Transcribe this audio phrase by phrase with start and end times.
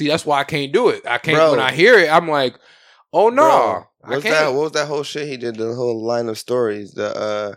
[0.00, 1.06] See, that's why I can't do it.
[1.06, 1.50] I can't Bro.
[1.50, 2.10] when I hear it.
[2.10, 2.56] I'm like,
[3.12, 4.34] oh no, I what's can't.
[4.34, 4.54] that?
[4.54, 5.56] What was that whole shit he did?
[5.56, 6.92] The whole line of stories.
[6.92, 7.54] The uh,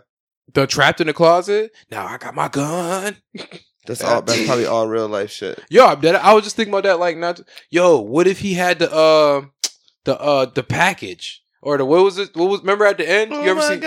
[0.52, 1.72] the trapped in the closet.
[1.90, 3.16] Now I got my gun.
[3.86, 4.20] that's all.
[4.20, 5.58] That's probably all real life shit.
[5.70, 5.86] Yo.
[5.86, 7.00] I was just thinking about that.
[7.00, 7.98] Like, not yo.
[7.98, 9.46] What if he had the uh,
[10.04, 12.36] the uh, the package or the what was it?
[12.36, 12.60] What was?
[12.60, 13.32] Remember at the end?
[13.32, 13.80] Oh you ever seen?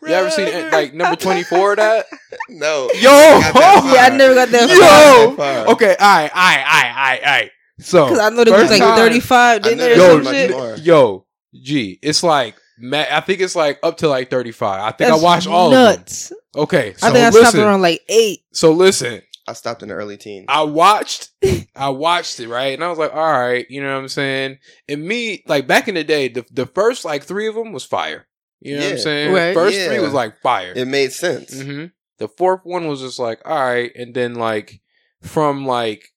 [0.00, 2.06] God, You ever seen it, like number twenty four of that?
[2.50, 2.88] No.
[2.94, 3.54] Yo, Got
[3.94, 5.36] Yeah, I never got that Yo!
[5.36, 5.64] far.
[5.64, 5.68] Got.
[5.74, 7.50] Okay, all right, all right, all right, all right, all right.
[7.80, 9.92] So, Because I know they was like time- 35, didn't know they?
[9.94, 10.84] or there's Yo, some shit?
[10.86, 11.26] Yo,
[11.62, 12.54] G, it's like
[12.92, 14.80] I think it's like up to like thirty five.
[14.80, 16.30] I think That's I watched all nuts.
[16.30, 16.62] of them.
[16.64, 17.42] Okay, so I think I listen.
[17.46, 18.40] stopped around like eight.
[18.52, 20.46] so listen, I stopped in the early teens.
[20.48, 21.30] I watched,
[21.76, 24.58] I watched it right, and I was like, all right, you know what I'm saying.
[24.88, 27.84] And me, like back in the day, the the first like three of them was
[27.84, 28.26] fire.
[28.60, 29.32] You know what I'm saying?
[29.32, 29.54] Right.
[29.54, 29.88] First Yeah.
[29.88, 30.72] three was like fire.
[30.74, 31.60] It made sense.
[31.60, 31.86] hmm
[32.18, 34.80] The fourth one was just like, all right, and then like
[35.22, 36.08] from like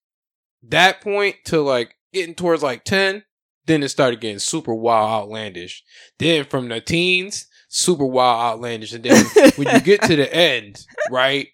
[0.63, 3.23] that point to like getting towards like ten,
[3.65, 5.83] then it started getting super wild, outlandish.
[6.19, 9.25] Then from the teens, super wild, outlandish, and then
[9.55, 11.47] when you get to the end, right,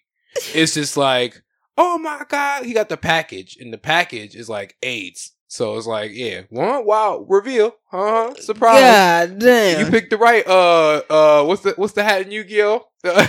[0.54, 1.42] it's just like,
[1.76, 5.32] oh my god, he got the package, and the package is like AIDS.
[5.50, 8.34] So it's like, yeah, one wow reveal, huh?
[8.34, 8.80] Surprise.
[9.30, 9.84] God damn.
[9.86, 12.86] You picked the right uh uh what's the what's the hat in Yu-Gi-Oh?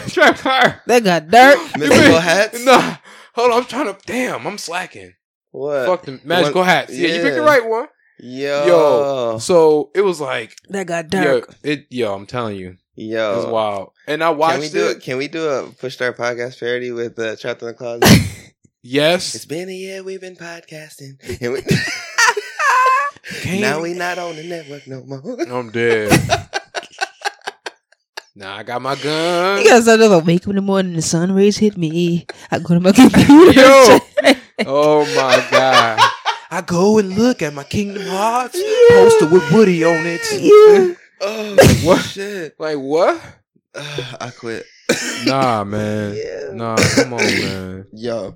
[0.10, 0.82] Trap fire.
[0.86, 1.58] that got dark.
[1.78, 2.64] Mythical hats.
[2.66, 2.98] Nah,
[3.34, 3.58] hold on.
[3.62, 3.98] I'm trying to.
[4.06, 5.14] Damn, I'm slacking.
[5.52, 5.86] What?
[5.86, 6.94] Fuck the magical One- hats.
[6.96, 7.88] Yeah, you picked the right one.
[8.20, 8.66] Yo.
[8.68, 9.38] Yo.
[9.40, 11.56] So it was like, That got yo, dark.
[11.64, 13.32] it, yo, I'm telling you, Yo.
[13.34, 13.92] it was wild.
[14.08, 14.98] And I watched Can we do it.
[14.98, 15.04] it?
[15.04, 18.04] Can we do a push start podcast parody with uh, Trapped in the Closet?
[18.82, 19.36] Yes.
[19.36, 21.20] it's been a year we've been podcasting.
[23.30, 25.42] And Can't- now we not on the network no more.
[25.42, 26.12] I'm dead.
[28.36, 29.60] now I got my gun.
[29.62, 32.26] You gotta start off, wake up in the morning, the sun rays hit me.
[32.52, 33.60] I go to my computer.
[33.60, 33.98] Yo.
[34.66, 35.98] Oh my god.
[36.52, 38.60] I go and look at my Kingdom Hearts
[38.90, 40.20] poster with Woody on it.
[40.34, 40.96] yeah.
[41.22, 42.02] oh What?
[42.04, 42.60] shit!
[42.60, 43.22] Like what?
[43.76, 44.66] Ugh, I quit.
[45.26, 46.14] Nah, man.
[46.14, 46.50] Yeah.
[46.52, 47.86] Nah, come on, man.
[47.94, 48.36] Yo,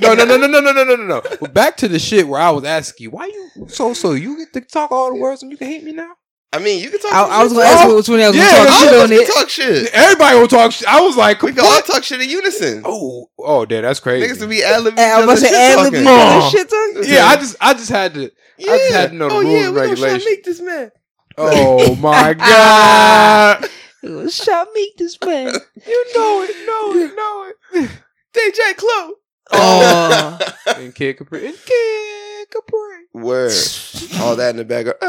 [0.00, 1.22] No, no, no, no, no, no, no, no, no, no.
[1.40, 4.36] But back to the shit where I was asking you, why you so so you
[4.38, 6.12] get to talk all the words and you can hate me now?
[6.52, 7.12] I mean, you can talk.
[7.14, 9.12] I, oh, I was shit, gonna ask which one I was Yeah, talk shit on
[9.12, 9.34] it.
[9.34, 9.90] talk shit.
[9.92, 10.88] Everybody will talk shit.
[10.88, 12.82] I was like, We can all talk shit in unison.
[12.84, 14.26] Oh, oh, damn, that's crazy.
[14.26, 14.98] Niggas to be ad libbing.
[14.98, 16.58] I was about ad lib each talking.
[16.58, 17.04] shit talk.
[17.06, 18.32] yeah, I just, I just had to.
[18.58, 18.76] Yeah.
[18.76, 20.24] just had to know the oh, rules yeah, and we gonna try regulations.
[20.24, 20.90] make this man.
[21.38, 22.34] Oh my
[22.80, 23.64] god,
[24.02, 25.54] It was shot meet this man.
[25.86, 27.14] you know it, know it,
[27.74, 27.90] know it.
[28.34, 29.14] DJ Clue.
[29.52, 30.38] Oh.
[30.76, 33.22] And Kid Capri, and Kid Capri.
[33.22, 33.52] Word.
[34.20, 34.98] All that in the background.
[35.02, 35.06] Uh,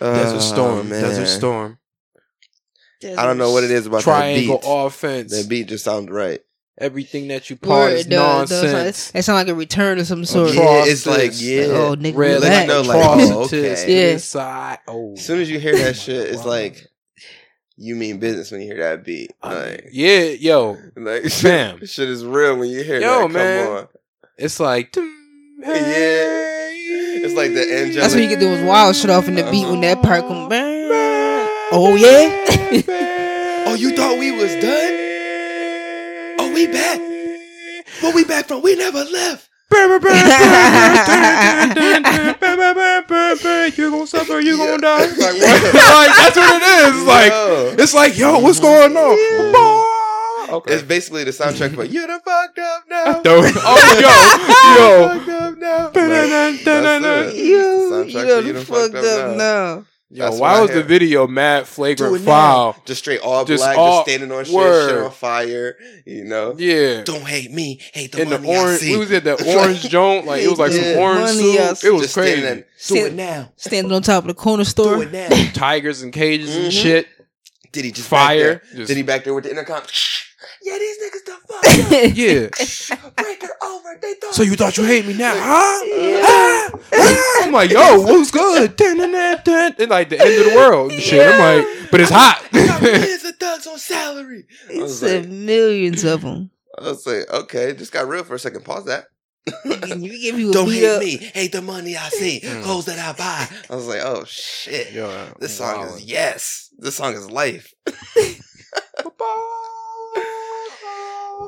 [0.00, 1.02] uh, Desert Oh, Storm, man.
[1.02, 1.78] Desert Storm,
[3.04, 4.70] I don't know what it is about Triangle that beat.
[4.70, 5.32] Offense.
[5.42, 6.40] That beat just sounds right.
[6.78, 8.72] Everything that you part Word, is it does, it does.
[8.72, 9.12] nonsense.
[9.14, 10.54] It sound like a return of some sort.
[10.54, 11.64] Yeah, it's like, yeah.
[11.66, 12.62] Oh, nigga, Red we Let back.
[12.62, 12.98] you know, like,
[13.30, 13.84] oh, okay.
[14.06, 14.12] Yeah.
[14.12, 14.78] inside.
[14.88, 16.86] Oh, As soon as you hear that shit, it's like
[17.82, 19.32] you mean business when you hear that beat.
[19.42, 21.78] Like, yeah, yo, like Fam.
[21.80, 23.30] shit, shit is real when you hear Yo, that.
[23.30, 23.64] man.
[23.66, 23.88] Come on.
[24.36, 25.02] it's like Yeah.
[27.22, 29.66] It's like the angelic- That's when you get those wild shit off in the beat
[29.66, 30.48] when that part come.
[31.72, 33.64] Oh yeah.
[33.66, 34.96] Oh, you thought we was done?
[36.40, 36.98] Oh, we back.
[38.02, 38.62] Where we back from?
[38.62, 39.48] We never left.
[43.78, 44.66] You gonna suffer, you Yeah.
[44.66, 45.06] gonna die.
[45.06, 45.74] Like, what?
[45.74, 47.02] like that's what it is.
[47.04, 47.74] Like Yo.
[47.78, 48.94] it's like, yo, what's mm-hmm.
[48.94, 50.00] going on?
[50.50, 50.74] Okay.
[50.74, 53.22] It's basically the soundtrack for You done fucked up now.
[53.24, 53.42] Oh,
[53.94, 54.10] yo,
[54.76, 55.02] yo.
[55.02, 55.84] You done fucked up now.
[55.84, 57.02] Like, Dun-dun-dun-dun-dun.
[57.02, 57.44] that's it.
[57.44, 59.84] You, Soundtrack you to done You fucked up now.
[60.12, 62.76] Yo, That's why was the video mad Do flagrant foul?
[62.84, 64.88] Just straight all Just black, all- just standing on shit, word.
[64.90, 65.76] shit on fire.
[66.04, 66.56] You know.
[66.58, 67.02] Yeah.
[67.04, 68.92] Don't hate me, hate the In the money I orange, see.
[68.92, 71.76] we was at the orange joint, like it was like some orange Money I soup.
[71.76, 71.86] see.
[71.86, 72.42] It was Just standing crazy.
[72.42, 73.52] there, Do Stand- it now.
[73.56, 74.96] Standing on top of the corner store.
[74.96, 75.28] Do it now.
[75.52, 76.82] Tigers and cages and Mhm.
[76.82, 77.06] shit.
[77.70, 78.54] Did he just Fire.
[78.54, 78.78] Back there?
[78.78, 79.82] Just- Did he back there with the intercom?
[80.62, 81.64] Yeah, these niggas the fuck
[82.16, 83.12] Yeah.
[83.22, 83.98] Break it over.
[84.00, 84.34] They thought.
[84.34, 85.84] So you thought you hate me now, huh?
[85.86, 86.20] Yeah.
[86.24, 87.42] Ah, ah.
[87.44, 88.76] I'm like, yo, what's good?
[88.76, 89.74] Dun, dun, dun, dun.
[89.78, 91.26] It's like the end of the world and shit.
[91.26, 92.46] I'm like, but it's hot.
[92.52, 94.44] I got millions of thugs on salary.
[94.68, 96.50] I He said like, millions of them.
[96.78, 98.64] I was like, okay, just got real for a second.
[98.64, 99.04] Pause that.
[99.64, 101.00] You give you a Don't hate up.
[101.02, 101.16] me.
[101.16, 102.40] Hate the money I see.
[102.44, 102.62] Mm.
[102.62, 103.48] Clothes that I buy.
[103.70, 104.92] I was like, oh shit.
[104.92, 105.08] Yo,
[105.40, 105.94] This song wow.
[105.94, 106.68] is yes.
[106.78, 107.72] This song is life.
[107.86, 108.40] It's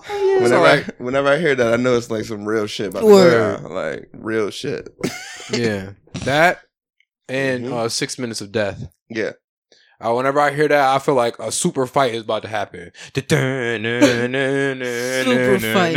[0.08, 0.66] Whenever.
[0.66, 3.62] I, whenever I hear that, I know it's like some real shit about Word.
[3.62, 4.88] the like real shit.
[5.52, 5.92] yeah,
[6.24, 6.60] that
[7.28, 7.72] and Mhm.
[7.72, 8.88] uh, Six Minutes of Death.
[9.08, 9.32] Yeah.
[10.04, 12.90] Uh, whenever I hear that, I feel like a super fight is about to happen.
[13.14, 13.28] super
[15.72, 15.94] fight.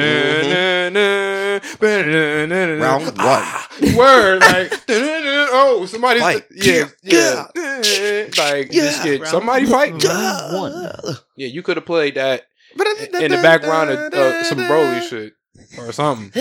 [1.81, 3.95] Round one.
[3.95, 6.45] Word, like oh, somebody's Fight.
[6.51, 7.45] yeah, Yeah.
[7.55, 8.83] yeah, like Yeah.
[8.83, 10.03] just get Round somebody fight.
[10.03, 11.17] Round one.
[11.35, 12.43] Yeah, you could have played that
[12.75, 15.33] in the background of uh, some Broly shit
[15.77, 16.31] or something.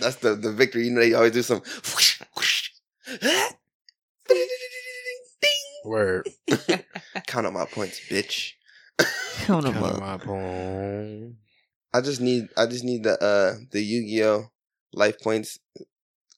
[0.00, 0.86] That's the, the victory.
[0.86, 1.62] You know, they always do some.
[5.84, 6.28] Word.
[7.26, 8.52] Count up my points, bitch.
[9.42, 10.00] Count up.
[10.00, 11.36] my poem.
[11.92, 14.50] I just need I just need the uh the Yu-Gi-Oh
[14.92, 15.58] life points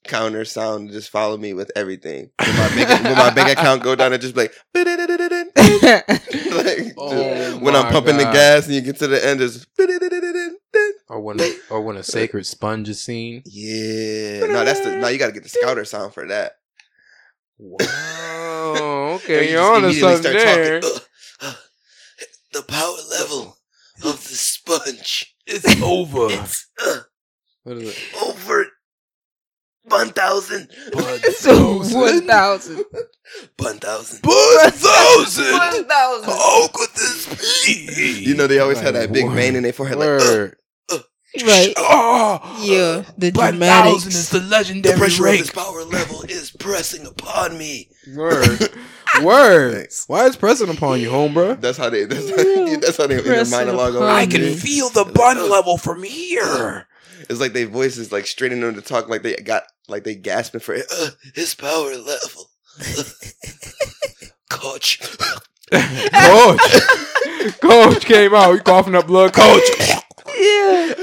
[0.04, 2.31] counter sound to just follow me with everything.
[2.38, 4.54] When my big when my bank account go down, and just be like,
[5.56, 9.41] like Oh just- when I'm my pumping the gas and you get to the end,
[9.41, 9.67] it's
[11.08, 11.38] Or when
[11.70, 13.43] or when a sacred sponge is seen.
[13.47, 14.41] yeah.
[14.47, 15.08] No, that's the no.
[15.08, 16.53] You got to get the scouter sound for that.
[17.58, 17.82] Wow.
[19.17, 20.81] Okay, you you're on to immediately something start there.
[20.81, 20.99] talking,
[21.41, 21.56] "Ugh, ugh,
[22.53, 23.56] the power level
[24.05, 26.26] of the sponge is over.
[26.29, 26.99] it's uh,
[27.62, 28.23] What is it?
[28.23, 28.67] over
[29.85, 30.69] one thousand.
[31.38, 31.82] so
[33.58, 34.20] one thousand.
[34.25, 35.52] One thousand.
[35.52, 36.31] One thousand.
[36.31, 38.25] How could this be?
[38.25, 39.34] You know they always had that big Word.
[39.34, 40.56] vein in their forehead, like uh, Word.
[41.44, 41.75] Right.
[41.76, 44.06] Oh, Yeah, the One thousand dramatics.
[44.06, 47.90] is the legendary the legendary pressure of this power level is pressing upon me.
[48.14, 48.70] Word.
[49.23, 49.88] Word.
[50.06, 51.55] Why is pressing upon you, home, bro?
[51.55, 52.05] That's how they.
[52.05, 52.76] That's, Yeah.
[52.81, 53.96] that's how they in their monologue.
[53.96, 56.87] upon I can feel the bun level from here.
[57.29, 60.61] It's like their voices like straining them to talk like they got like they gasping
[60.61, 60.87] for it.
[60.90, 62.50] Uh, his power level.
[64.49, 65.00] Coach.
[65.70, 66.61] Coach.
[67.61, 68.55] Coach came out.
[68.55, 69.32] He coughing up blood.
[69.32, 69.62] Coach.
[70.37, 70.94] Yeah.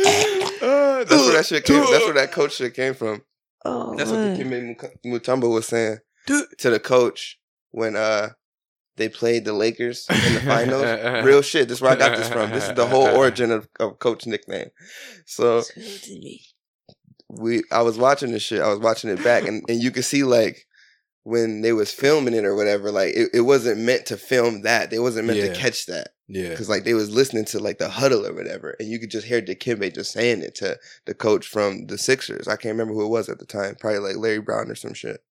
[0.62, 1.80] Uh, that's where that shit came.
[1.80, 3.24] That's where that coach shit came from.
[3.66, 4.38] Oh, That's what man.
[4.38, 5.98] Dikembe Mutombo was saying
[6.28, 6.48] Dude.
[6.60, 7.40] to the coach
[7.72, 8.30] when uh
[8.98, 10.84] they played the Lakers in the finals.
[11.26, 11.68] Real shit.
[11.68, 12.52] This is where I got this from.
[12.52, 14.70] This is the whole origin of, of coach nickname.
[15.26, 15.64] So
[17.30, 18.62] we I was watching this shit.
[18.62, 20.66] I was watching it back and, and you could see like
[21.24, 24.90] when they was filming it or whatever, like it, it wasn't meant to film that.
[24.90, 25.54] They wasn't meant Yeah.
[25.54, 26.10] to catch that.
[26.28, 26.50] Yeah.
[26.50, 29.28] Because like they was listening to like the huddle or whatever, and you could just
[29.28, 32.48] hear Dikembe just saying it to the coach from the Sixers.
[32.48, 34.94] I can't remember who it was at the time, probably like Larry Brown or some
[34.94, 35.22] shit.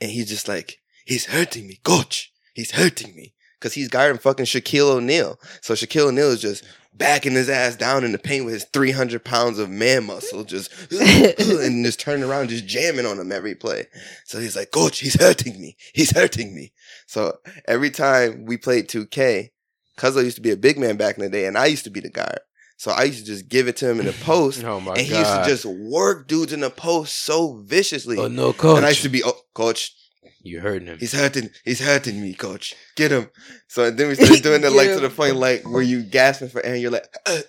[0.00, 2.32] And he's just like, he's hurting me, coach.
[2.54, 5.38] He's hurting me because he's guarding fucking Shaquille O'Neal.
[5.60, 6.64] So Shaquille O'Neal is just
[6.94, 10.44] backing his ass down in the paint with his three hundred pounds of man muscle,
[10.44, 13.86] just and just turning around, just jamming on him every play.
[14.24, 15.76] So he's like, Coach, he's hurting me.
[15.92, 16.72] He's hurting me.
[17.06, 19.50] So every time we played 2K,
[19.98, 21.90] Cuzzo used to be a big man back in the day, and I used to
[21.90, 22.40] be the guard.
[22.78, 25.02] So I used to just give it to him in the post, Oh my and
[25.02, 25.18] he god.
[25.46, 28.18] used to just work dudes in the post so viciously.
[28.18, 28.76] Oh no, coach.
[28.78, 29.94] And I used to be, oh, coach,
[30.42, 30.98] you hurting him.
[30.98, 32.74] he's hurting, he's hurting me, coach.
[32.96, 33.30] Get him.
[33.68, 36.48] So then we started doing it like Get to the point like where you gasping
[36.48, 37.40] for air, and you're like, uh,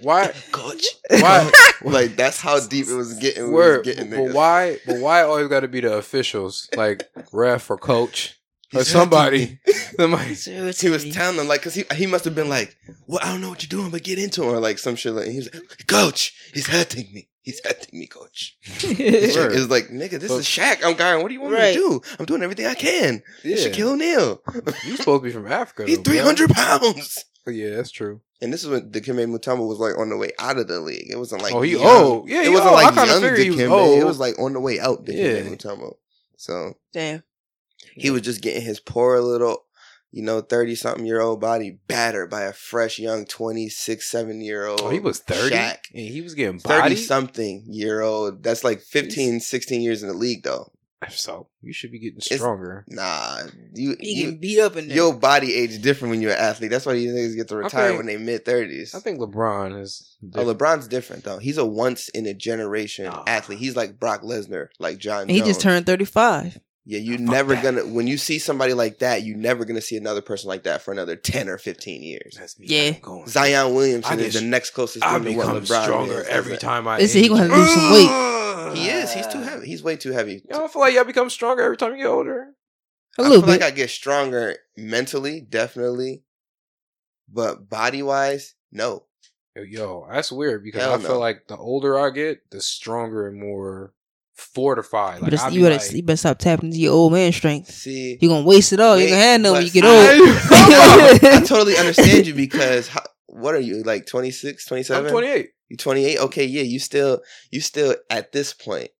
[0.00, 0.32] Why?
[0.52, 0.84] coach.
[1.10, 1.50] Why?
[1.84, 3.48] like that's how deep it was getting.
[3.48, 4.34] We was getting But niggas.
[4.34, 4.78] why?
[4.86, 8.34] But why always got to be the officials, like ref or coach
[8.74, 9.60] or He's somebody?
[9.96, 10.34] somebody.
[10.34, 13.40] He was telling them like, cause he he must have been like, "Well, I don't
[13.40, 15.12] know what you're doing, but get into him," or like some shit.
[15.12, 17.28] Like he was like, "Coach, he's hurting me.
[17.46, 18.96] He's hurting me, coach." Word.
[19.00, 20.84] It's like, nigga, this But- is Shaq.
[20.84, 21.22] I'm going.
[21.22, 21.74] What do you want Right.
[21.74, 22.00] me to do?
[22.18, 23.22] I'm doing everything I can.
[23.42, 23.56] Yeah.
[23.56, 24.42] Shaquille O'Neal.
[24.84, 25.84] You supposed to be from Africa.
[25.86, 26.12] He's though, bro.
[26.12, 27.24] three hundred pounds.
[27.46, 28.20] Oh, yeah, that's true.
[28.42, 31.06] And this is when Dikembe Mutombo was like on the way out of the league.
[31.08, 31.86] It wasn't like oh, he young.
[31.86, 32.28] old.
[32.28, 32.74] Yeah, it wasn't old.
[32.82, 33.98] Like young figured he was old.
[34.00, 35.50] It was like on the way out Dikembe Yeah.
[35.50, 35.94] Mutombo.
[36.36, 37.22] So Damn.
[37.94, 39.64] he was just getting his poor little,
[40.12, 44.66] you know, thirty something year old body battered by a fresh young 26, 7 year
[44.66, 44.80] old.
[44.82, 45.78] Oh, he was thirty, Shaq.
[45.94, 48.42] and he was getting 30 something year old.
[48.42, 50.72] That's like 15, 16 years in the league though.
[51.10, 52.84] So you should be getting It's- stronger.
[52.88, 53.42] Nah,
[53.74, 54.96] you, He you getting beat up in there.
[54.96, 56.70] your body age different when you're an athlete.
[56.70, 58.94] That's why these niggas get to retire think- when they mid thirties.
[58.94, 60.16] I think LeBron is.
[60.34, 61.38] Oh, LeBron's different though.
[61.38, 63.22] He's a once in a generation Nah.
[63.26, 63.58] athlete.
[63.58, 65.22] He's like Brock Lesnar, like John.
[65.22, 65.48] And he Jones.
[65.50, 66.58] just turned 35.
[66.88, 67.64] Yeah, you Fuck never that.
[67.64, 70.82] gonna when you see somebody like that, you're never gonna see another person like that
[70.82, 72.36] for another ten or fifteen years.
[72.38, 72.66] That's me.
[72.68, 72.92] Yeah.
[72.94, 73.26] I'm going.
[73.26, 76.20] Zion Williamson I is get- the next closest I thing to what become LeBron stronger
[76.20, 76.28] is.
[76.28, 76.98] every time I.
[76.98, 77.30] They say he age.
[77.32, 78.76] gonna have to lose some weight.
[78.78, 79.12] He is.
[79.12, 79.66] He's too heavy.
[79.66, 80.34] He's way too heavy.
[80.34, 82.52] You don't feel like y'all become stronger every time you get older?
[83.18, 83.60] A I little feel bit.
[83.62, 86.22] like I get stronger mentally, definitely,
[87.28, 89.04] but body wise, no.
[89.56, 93.26] Yo, Yo, that's weird because Hell I feel like the older I get, the stronger
[93.26, 93.92] and more
[94.36, 95.16] fortified.
[95.16, 97.12] you Like, better, I you, be better, like, you better stop tapping into your old
[97.12, 97.70] man strength.
[97.70, 98.96] See, You gonna waste it all.
[98.98, 99.94] you Wait, gonna have none when you get old.
[101.32, 105.06] I totally understand you because how, what are you like 26, 27?
[105.06, 105.48] I'm 28.
[105.68, 106.18] You 28?
[106.18, 108.90] Okay, yeah, you still you still at this point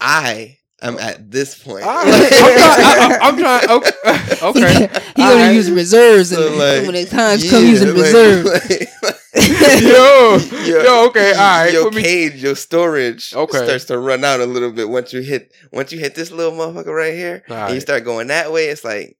[0.00, 0.98] I am oh.
[0.98, 1.84] at this point.
[1.86, 3.18] Ah, all right.
[3.22, 3.68] I'm trying.
[3.68, 3.78] I, am trying.
[3.78, 4.46] Okay.
[4.46, 5.00] okay.
[5.16, 5.54] he gonna Alright.
[5.54, 8.68] use reserves, and like, when the times come Yeah, using like- reserves.
[9.02, 9.15] like-
[9.82, 11.06] yo, Your- yo.
[11.08, 11.30] Okay.
[11.32, 11.72] All right.
[11.72, 13.64] your me- cage, your storage Okay.
[13.64, 16.52] starts to run out a little bit once you hit once you hit this little
[16.52, 18.66] motherfucker right here, All and you start going that way.
[18.68, 19.16] It's like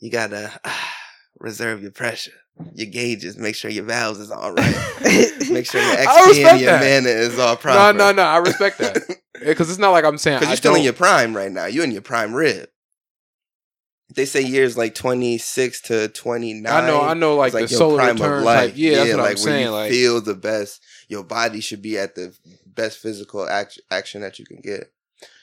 [0.00, 0.94] you gotta ah,
[1.38, 2.32] reserve your pressure,
[2.74, 4.76] your gauges, make sure your valves is all right,
[5.50, 6.80] make sure your XP and your that.
[7.02, 7.96] mana is all proper.
[7.96, 8.12] no, no.
[8.12, 8.22] No.
[8.22, 8.98] I respect that
[9.44, 11.66] because it's not like I'm saying Because you're still in don't- your prime right now.
[11.66, 12.68] You're in your prime rib.
[14.14, 16.72] They say years like 26 to 29.
[16.72, 17.00] I know.
[17.02, 17.34] I know.
[17.36, 18.70] Like, It's the solar prime of life.
[18.70, 18.72] type.
[18.76, 19.64] Yeah, that's what like I'm saying.
[19.66, 20.82] you Like, feel the best.
[21.08, 22.36] Your body should be at the
[22.66, 24.92] best physical act- action that you can get,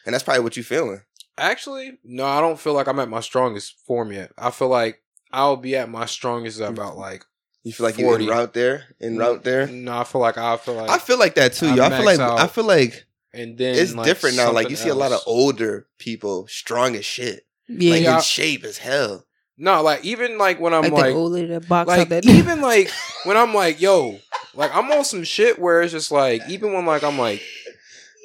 [0.05, 1.01] and that's probably what you're feeling.
[1.38, 4.32] Actually, no, I don't feel like I'm at my strongest form yet.
[4.38, 5.01] I feel like
[5.32, 7.25] I'll be at my strongest about like
[7.63, 8.25] You feel like you're 40.
[8.25, 9.67] in route there, in route there.
[9.67, 11.67] No, I feel like I feel like I feel like that too.
[11.67, 11.84] I Yo.
[11.84, 14.51] I feel like out I feel like and then it's like, different now.
[14.51, 18.15] Like you something see a lot of older people, strong as shit, yeah, like Yeah.
[18.17, 19.25] in shape as hell.
[19.58, 22.25] No, like even like when I'm like, like, that old lady box like that.
[22.25, 22.89] even like
[23.25, 24.20] when I'm like, yo,
[24.55, 27.41] like I'm on some shit where it's just like even when like I'm like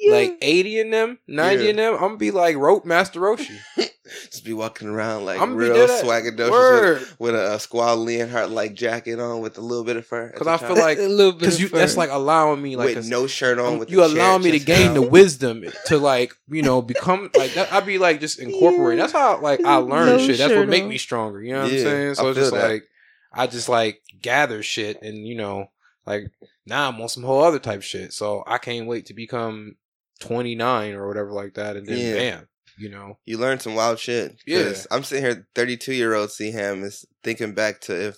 [0.09, 1.69] like 80 in them, 90 Yeah.
[1.71, 3.57] in them, I'm gonna be like rope master Roshi.
[4.31, 7.97] Just be walking around like I'm real dead at- swaggadocious with, with a, a Squall
[8.03, 10.31] Leonhart like jacket on with a little bit of fur.
[10.31, 10.67] Because I top.
[10.67, 13.09] feel like a little bit because of you that's like allowing me like with 'cause
[13.09, 13.77] no shirt on.
[13.77, 17.29] With you the allow me to chest gain the wisdom to like you know become
[17.37, 18.97] like that, I'd be like just incorporate.
[18.97, 19.03] Yeah.
[19.03, 20.37] That's how like I learn No shit.
[20.39, 20.89] That's what shirt make on.
[20.89, 21.41] me stronger.
[21.43, 22.15] You know what Yeah, I'm saying?
[22.15, 22.67] So it's just that.
[22.71, 22.83] like
[23.31, 25.69] I just like gather shit and you know
[26.07, 26.31] like
[26.65, 28.11] now I'm on some whole other type shit.
[28.11, 29.75] So I can't wait to become
[30.19, 32.13] 29 or whatever like that, and then Yeah.
[32.13, 32.47] bam,
[32.77, 33.17] you know.
[33.25, 34.35] You learn some wild shit.
[34.45, 34.63] Yeah.
[34.63, 38.15] 'Cause I'm sitting here, 32 year old Seaham is thinking back to if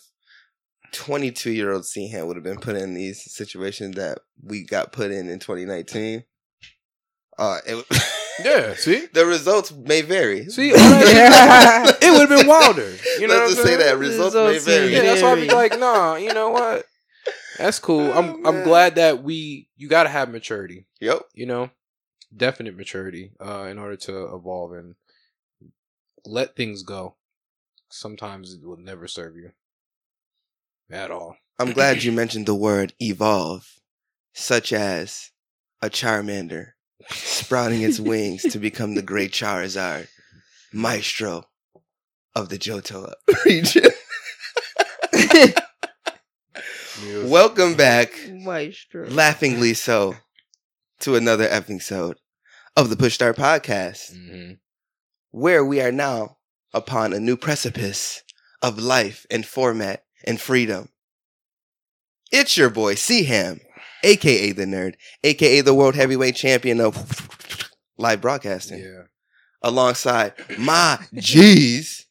[0.92, 5.12] 22 year old Seaham would have been put in these situations that we got put
[5.12, 6.24] in in 2019.
[7.38, 7.86] Uh, it,
[8.44, 10.48] Yeah, see, the results may vary.
[10.50, 12.96] see, all that it would have been wilder.
[13.20, 14.94] You know, Let's what just I'm say that results, Results may vary.
[14.94, 16.86] Yeah, that's why I'd be like, nah, you know what?
[17.58, 18.12] That's cool.
[18.12, 21.22] I'm Oh, I'm glad that we you gotta have maturity, Yep.
[21.34, 21.70] you know?
[22.36, 24.96] Definite maturity, uh, in order to evolve and
[26.26, 27.16] let things go.
[27.90, 29.52] Sometimes it will never serve you.
[30.90, 31.38] At all.
[31.60, 33.76] I'm glad you mentioned the word evolve,
[34.34, 35.32] such as
[35.82, 36.72] a Charmander
[37.10, 40.08] sprouting its wings to become the great Charizard,
[40.72, 41.46] maestro
[42.36, 43.14] of the Johto
[43.46, 43.90] region.
[47.30, 49.08] Welcome back, Maestro.
[49.10, 50.16] laughingly so,
[51.00, 52.18] to another episode
[52.76, 54.60] of the Push Start Podcast, Mhm.
[55.32, 56.38] where we are now
[56.74, 58.24] upon a new precipice
[58.62, 60.90] of life and format and freedom.
[62.32, 63.60] It's your boy Seaham,
[64.04, 66.96] aka the nerd, aka the world heavyweight champion of
[67.98, 69.04] live broadcasting, Yeah.
[69.62, 72.06] alongside my G's.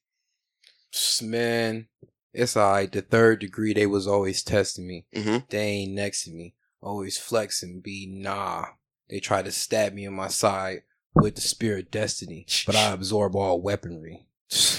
[1.23, 1.89] Man,
[2.35, 2.91] it's alright.
[2.93, 5.07] The third degree, they was always testing me.
[5.15, 6.55] hmm They ain't next to me.
[6.83, 8.67] Always flexing, be nah.
[9.11, 10.83] They try to stab me in my side
[11.15, 14.27] with the spirit destiny, but I absorb all weaponry.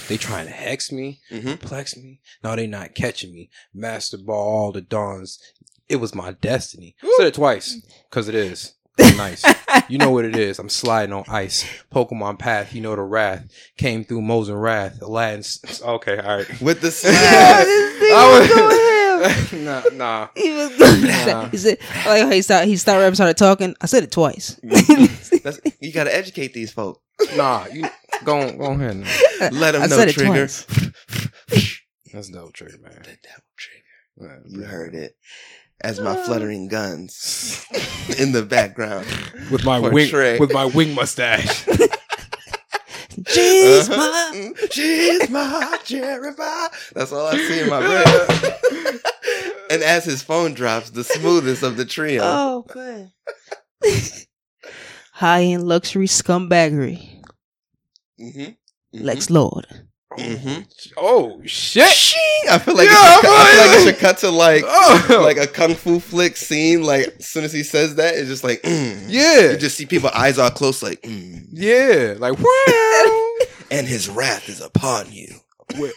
[0.08, 2.20] They trying to hex me, hmm plex me.
[2.42, 3.50] No, they not catching me.
[3.74, 5.38] Master ball all the dawns.
[5.88, 6.96] It was my destiny.
[7.16, 8.74] Said it twice, cause it is.
[8.98, 9.44] nice.
[9.88, 10.58] You know what it is.
[10.58, 11.64] I'm sliding on ice.
[11.90, 13.50] Pokemon Path, you know the wrath.
[13.78, 15.00] Came through Mosin Wrath.
[15.00, 15.82] Aladdin's.
[15.82, 16.60] Okay, alright.
[16.60, 18.91] With the Yeah, this thing I was was- going ham.
[19.52, 20.28] nah, nah.
[20.36, 21.48] He was going Nah.
[21.50, 23.74] He said, like how he started, he started rapping, started talking.
[23.80, 24.58] I said it twice.
[24.64, 25.36] Mm-hmm.
[25.42, 27.00] That's, you gotta educate these folk.
[27.36, 27.84] Nah, you
[28.24, 28.96] go on, go ahead.
[28.96, 29.48] Now.
[29.52, 30.46] Let them I know, said it Trigger.
[30.48, 30.66] twice.
[32.12, 32.92] That's dope trigger, man.
[32.92, 33.82] The devil trigger.
[34.18, 35.16] Man, You heard it.
[35.80, 36.24] As my uh.
[36.24, 37.64] fluttering guns
[38.18, 39.06] in the background.
[39.50, 40.32] with my Portray.
[40.32, 41.66] wing with my wing mustache.
[43.24, 44.32] Jeez, Uh-huh.
[44.34, 46.68] Mm, She's my cherry pie.
[46.94, 49.00] That's all I see in my brain.
[49.70, 52.22] and as his phone drops, the smoothest of the trio.
[52.24, 53.10] Oh, good.
[55.12, 57.22] High end luxury scumbaggery.
[58.20, 58.36] Mhm.
[58.36, 58.56] Mhm.
[58.92, 59.66] Lex Lord.
[60.18, 60.66] Mhm.
[60.96, 61.88] Oh shit!
[61.88, 62.20] Shing!
[62.50, 64.30] I feel like, Yeah, it should, cut- I I feel like it should cut to
[64.30, 65.20] like Oh.
[65.24, 66.82] like a kung fu flick scene.
[66.82, 69.04] Like as soon as he says that, it's just like mm.
[69.08, 71.46] Yeah, You just see people eyes all close, like mm.
[71.52, 73.46] yeah, like wow.
[73.70, 75.28] and his wrath is upon you.
[75.78, 75.94] With-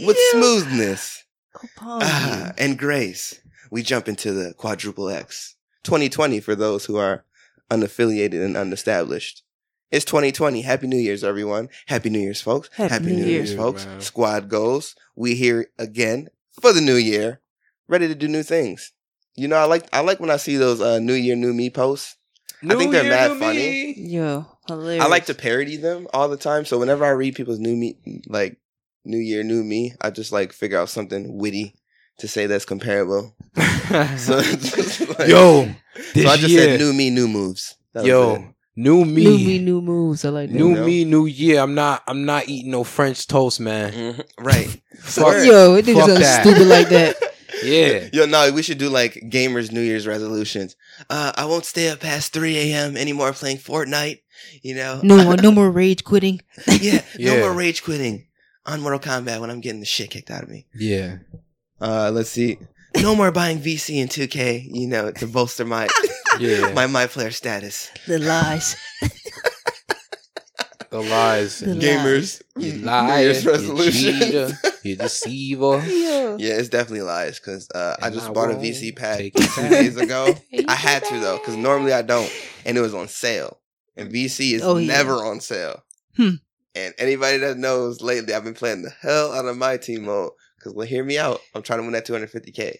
[0.00, 5.54] With smoothness Upon ah, and grace, we jump into the quadruple X.
[5.84, 7.24] 2020 for those who are
[7.70, 9.42] unaffiliated and unestablished.
[9.90, 10.62] It's 2020.
[10.62, 11.68] Happy New Year's, everyone.
[11.86, 12.68] Happy New Year's, folks.
[12.74, 13.86] Happy New Year's, Year, folks.
[13.86, 14.00] man.
[14.00, 14.96] Squad goals.
[15.14, 16.28] We here again
[16.60, 17.40] for the new year,
[17.88, 18.92] ready to do new things.
[19.36, 21.70] You know, I like I like when I see those uh, New Year, New Me
[21.70, 22.16] posts.
[22.68, 23.58] I think they're New mad funny.
[23.58, 23.94] me.
[23.98, 25.04] Yo, hilarious.
[25.04, 26.64] I like to parody them all the time.
[26.64, 28.56] So whenever I read people's new me, like
[29.04, 31.74] New Year, New Me, I just like figure out something witty
[32.18, 33.36] to say that's comparable.
[34.16, 34.36] So,
[35.18, 35.68] like- Yo,
[36.12, 37.76] this so I just year, said New Me, New Moves.
[37.92, 38.10] That was it.
[38.10, 40.24] yo, new me, new me, new moves.
[40.24, 40.54] I like that.
[40.56, 40.86] new You know?
[40.86, 41.60] me, new year.
[41.60, 43.92] I'm not, I'm not eating no French toast, man.
[43.92, 44.24] Mhm.
[44.40, 44.80] right.
[45.00, 46.42] Fuck Yo, it did Fuck something that.
[46.44, 47.16] stupid like that.
[47.64, 48.08] Yeah.
[48.12, 50.76] Yo, no, we should do like gamers' New Year's resolutions.
[51.08, 52.98] Uh, I won't stay up past 3 a.m.
[52.98, 54.20] anymore playing Fortnite.
[54.62, 55.00] You know?
[55.02, 56.42] No more, no more rage quitting.
[56.66, 58.26] yeah, yeah, no more rage quitting
[58.66, 60.66] on Mortal Kombat when I'm getting the shit kicked out of me.
[60.74, 61.18] Yeah.
[61.80, 62.58] Uh, let's see.
[62.98, 65.88] No more buying VC and 2K, you know, to bolster my
[66.40, 66.72] Yeah.
[66.74, 67.90] my my player status.
[68.06, 68.76] The lies.
[70.90, 71.60] the lies.
[71.60, 72.90] The Gamers, You New.
[73.20, 74.18] Year's You resolutions.
[74.24, 74.50] cheater.
[74.82, 75.78] You deceiver.
[75.86, 76.36] Yo.
[76.38, 79.96] Yeah, it's definitely lies because uh, I just I bought a VC pack two days
[79.96, 80.34] ago.
[80.68, 82.30] I had to though because normally I don't,
[82.64, 83.58] and it was on sale.
[83.96, 84.88] And VC is Oh, yeah.
[84.88, 85.82] never on sale.
[86.16, 86.34] Hmm.
[86.74, 90.32] And anybody that knows lately, I've been playing the hell out of my team mode
[90.58, 91.40] because well, hear me out.
[91.54, 92.74] I'm trying to win that 250k.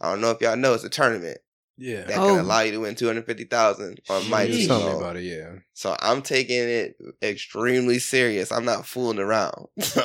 [0.00, 1.38] I don't know if y'all know it's a tournament
[1.76, 2.02] Yeah.
[2.04, 2.28] that Oh.
[2.36, 5.56] can allow you to win 250,000 on my You team tell me about it, yeah.
[5.72, 8.52] So I'm taking it extremely serious.
[8.52, 9.66] I'm not fooling around.
[9.82, 10.02] So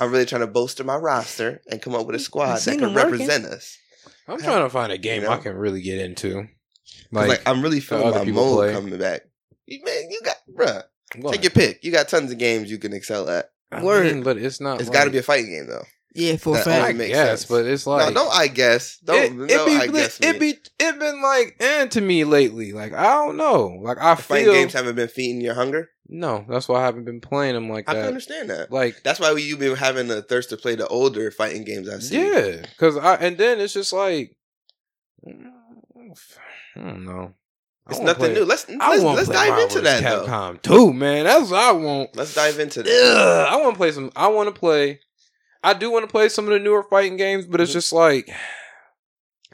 [0.00, 2.80] I'm really trying to bolster my roster and come up with a squad that can
[2.80, 3.12] them working.
[3.12, 3.76] represent us.
[4.26, 5.34] I'm trying to find a game You know?
[5.34, 6.48] I can really get into.
[7.12, 8.72] Like, Like, I'm really feeling my people mode play.
[8.72, 9.22] coming back.
[9.68, 10.82] Man, you got bruh.
[11.20, 11.32] what?
[11.34, 11.84] Take your pick.
[11.84, 13.50] You got tons of games you can excel at.
[13.70, 14.06] I Word.
[14.06, 14.80] mean, but it's not.
[14.80, 15.84] It's like, got to be a fighting game though.
[16.14, 16.84] Yeah, for a That fact.
[16.88, 17.44] I makes guess, sense.
[17.44, 18.98] but it's like no, don't I guess.
[18.98, 20.18] Don't it, no, be, I guess.
[20.20, 20.38] it me.
[20.38, 22.72] be it been like eh to me lately.
[22.72, 23.78] Like I don't know.
[23.82, 25.90] Like I fighting feel games haven't been feeding your hunger.
[26.08, 26.44] no.
[26.48, 28.08] That's why I haven't been playing them like I can that.
[28.08, 28.72] understand that.
[28.72, 32.02] Like That's why you've been having a thirst to play the older fighting games I've
[32.02, 32.20] seen.
[32.26, 34.34] yeah, because I and then it's just like
[35.26, 35.30] I
[36.80, 37.34] don't know.
[37.90, 38.44] It's nothing play- new.
[38.44, 40.26] Let's let's, let's to dive into that though.
[40.26, 41.24] Capcom too, man.
[41.24, 42.14] That's what I want.
[42.16, 42.90] Let's dive into that.
[42.90, 44.10] Ugh, I want to play some.
[44.14, 45.00] I want to play.
[45.68, 47.74] I do want to play some of the newer fighting games, but it's Mhm.
[47.74, 48.28] just like,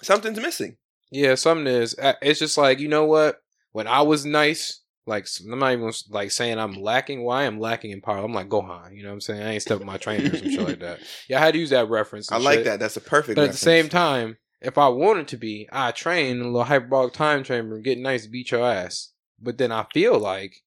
[0.02, 0.76] Something's missing.
[1.10, 1.94] yeah, something is.
[2.22, 3.40] It's just like you know what?
[3.72, 7.22] When I was nice, like I'm not even like saying I'm lacking.
[7.22, 8.24] Why I am lacking in power?
[8.24, 8.96] I'm like Gohan.
[8.96, 9.42] You know what I'm saying?
[9.42, 11.00] I ain't stepping my trainer or some shit like that.
[11.28, 12.30] Yeah, I had to use that reference.
[12.32, 12.64] I like shit.
[12.66, 12.80] that.
[12.80, 13.36] That's a perfect.
[13.36, 16.64] But at the same time, if I wanted to be, I train in a little
[16.64, 19.12] hyperbolic time chamber and get nice, beat your ass.
[19.40, 20.62] But then I feel like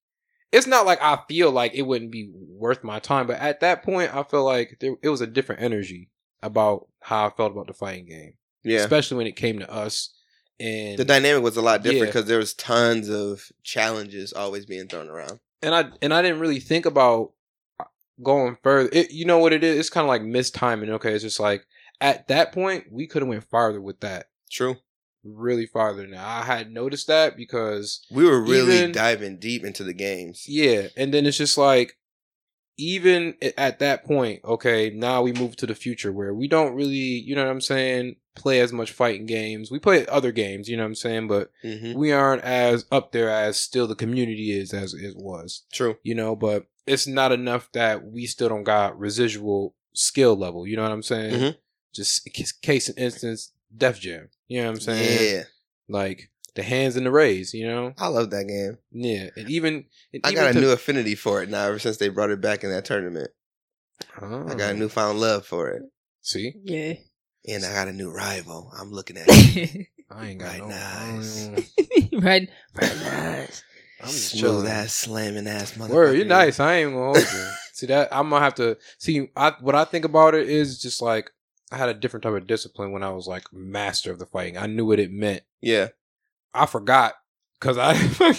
[0.52, 3.26] it's not like I feel like it wouldn't be worth my time.
[3.26, 6.10] But at that point, I feel like there, it was a different energy
[6.42, 8.34] about how I felt about the fighting game,
[8.64, 10.14] yeah, especially when it came to us.
[10.60, 12.06] And the dynamic was a lot different Yeah.
[12.06, 15.38] because there was tons of challenges always being thrown around.
[15.62, 17.32] and I and I didn't really think about
[17.78, 17.84] uh,
[18.22, 18.88] going further.
[18.92, 19.78] It, you know what it is?
[19.78, 20.88] It's kind of like mistiming.
[20.90, 21.64] Okay, it's just like
[22.00, 24.26] at that point we could have went farther with that.
[24.50, 24.76] True.
[25.24, 26.26] Really farther now.
[26.26, 30.44] I had noticed that because We were really Even- diving deep into the games.
[30.48, 31.94] yeah, and then it's just like
[32.80, 36.94] even at that point, okay, now we move to the future where we don't really,
[36.94, 39.68] you know what I'm saying, play as much fighting games.
[39.68, 43.10] We play other games, you know what I'm saying, but hmm we aren't as up
[43.10, 45.96] there as still the community is as it was, True.
[46.04, 50.76] you know, but it's not enough that we still don't got residual skill level, you
[50.76, 51.32] know what I'm saying?
[51.34, 51.56] Mhm.
[51.92, 52.30] Just
[52.62, 55.34] case in instance, Def Jam, you know what I'm saying?
[55.36, 55.42] Yeah,
[55.88, 57.92] Like the hands and the rays, you know?
[57.98, 58.78] I love that game.
[58.90, 61.66] Yeah, and even and I even got a to- new affinity for it now.
[61.66, 63.30] Ever since they brought it back in that tournament,
[64.16, 64.72] I got a Oh.
[64.74, 65.82] newfound love for it,
[66.22, 66.94] See, Yeah.
[67.46, 68.72] and I got a new rival.
[68.78, 69.28] I'm looking at.
[70.10, 70.68] I ain't got Right, no.
[70.68, 71.48] nice.
[71.48, 72.48] I right.
[72.74, 72.96] Right.
[73.02, 73.62] Nice.
[74.00, 74.66] I'm just Smooth chilling.
[74.68, 75.88] ass, slamming ass motherfucker.
[75.90, 76.60] Word, you're nice.
[76.60, 77.50] I ain't gonna hold you.
[77.72, 79.28] see that I'm gonna have to see.
[79.36, 81.32] I what I think about it is just like
[81.70, 84.56] I had a different type of discipline when I was like master of the fighting.
[84.56, 85.42] I knew what it meant.
[85.60, 85.88] Yeah.
[86.54, 87.14] I forgot
[87.60, 87.94] because I.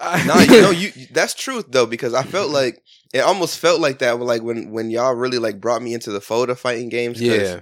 [0.00, 2.54] I No, you know, you that's truth though because I felt mm-hmm.
[2.54, 4.18] like it almost felt like that.
[4.18, 7.20] Like when when y'all really like brought me into the fold of fighting games.
[7.20, 7.60] yeah,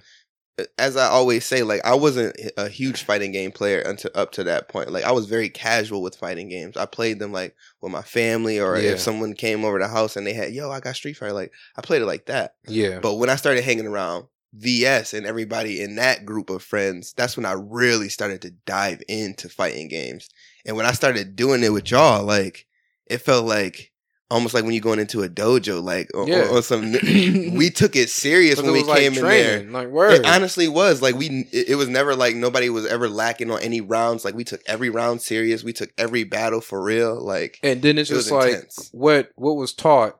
[0.78, 4.44] as I always say, like I wasn't a huge fighting game player until up to
[4.44, 4.90] that point.
[4.90, 6.76] Like I was very casual with fighting games.
[6.76, 8.92] I played them like with my family, or Yeah.
[8.92, 11.32] if someone came over the house and they had, yo, I got Street Fighter.
[11.32, 12.54] Like I played it like that.
[12.66, 17.12] yeah, But when I started hanging around VS and everybody in that group of friends,
[17.16, 20.28] that's when I really started to dive into fighting games.
[20.66, 22.66] And when I started doing it with y'all, like
[23.06, 23.92] it felt like
[24.32, 26.48] almost like when you're going into a dojo, like or, Yeah.
[26.48, 26.92] or, or some.
[27.02, 29.62] we took it serious when it we was like came in there.
[29.64, 30.12] Like word.
[30.14, 31.46] It honestly was like we.
[31.52, 34.24] It, it was never like nobody was ever lacking on any rounds.
[34.24, 35.62] Like we took every round serious.
[35.62, 37.20] We took every battle for real.
[37.22, 38.88] Like and then it's it was just like intense.
[38.92, 40.18] what what was taught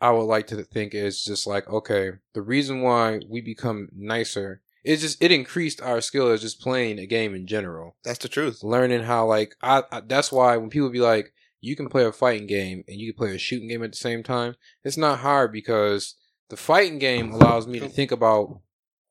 [0.00, 4.62] i would like to think is just like okay the reason why we become nicer
[4.84, 7.96] it just it increased our skill as just playing a game in general.
[8.04, 8.62] That's the truth.
[8.62, 12.12] Learning how like I, I that's why when people be like you can play a
[12.12, 15.18] fighting game and you can play a shooting game at the same time, it's not
[15.18, 16.14] hard because
[16.48, 18.60] the fighting game allows me to think about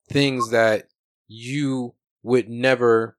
[0.09, 0.87] things that
[1.27, 3.17] you would never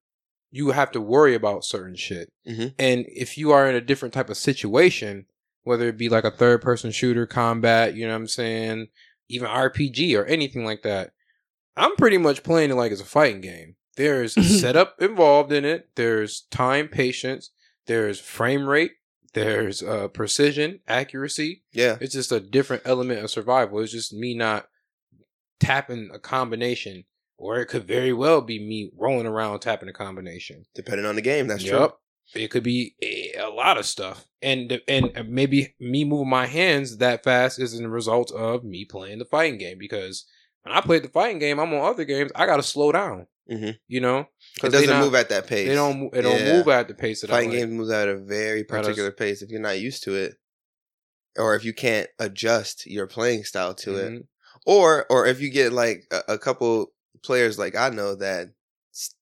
[0.51, 2.33] you have to worry about certain shit.
[2.45, 2.75] Mhm.
[2.77, 5.27] And if you are in a different type of situation,
[5.63, 8.89] whether it be like a third person shooter, combat, you know what I'm saying,
[9.29, 11.13] even RPG or anything like that,
[11.77, 13.77] I'm pretty much playing it like it's a fighting game.
[13.97, 15.91] There's setup involved in it.
[15.95, 17.51] There's time, patience.
[17.87, 18.93] There's frame rate.
[19.33, 21.63] There's uh, precision, accuracy.
[21.73, 21.99] Yeah.
[22.01, 23.79] It's just a different element of survival.
[23.81, 24.67] It's just me not
[25.61, 27.05] tapping a combination,
[27.37, 30.65] or it could very well be me rolling around tapping a combination.
[30.75, 31.93] Depending on the game, that's true.
[32.35, 32.95] It could be
[33.37, 37.89] a, lot of stuff, and and maybe me moving my hands that fast is a
[37.89, 39.79] result of me playing the fighting game.
[39.79, 40.27] Because
[40.63, 42.31] when I played the fighting game, I'm on other games.
[42.37, 43.27] I got to slow down.
[43.51, 43.77] Mhm.
[43.89, 44.29] You know,
[44.63, 45.67] It doesn't not- move at that pace.
[45.67, 46.15] They don't.
[46.15, 47.59] It don't move at the pace that I Fighting like.
[47.59, 49.43] games moves at a very particular pace.
[49.43, 50.35] If you're not used to it,
[51.37, 54.27] or if you can't adjust your playing style to it, Mhm.
[54.67, 56.93] or or if you get like a, a couple
[57.25, 58.51] players like I know that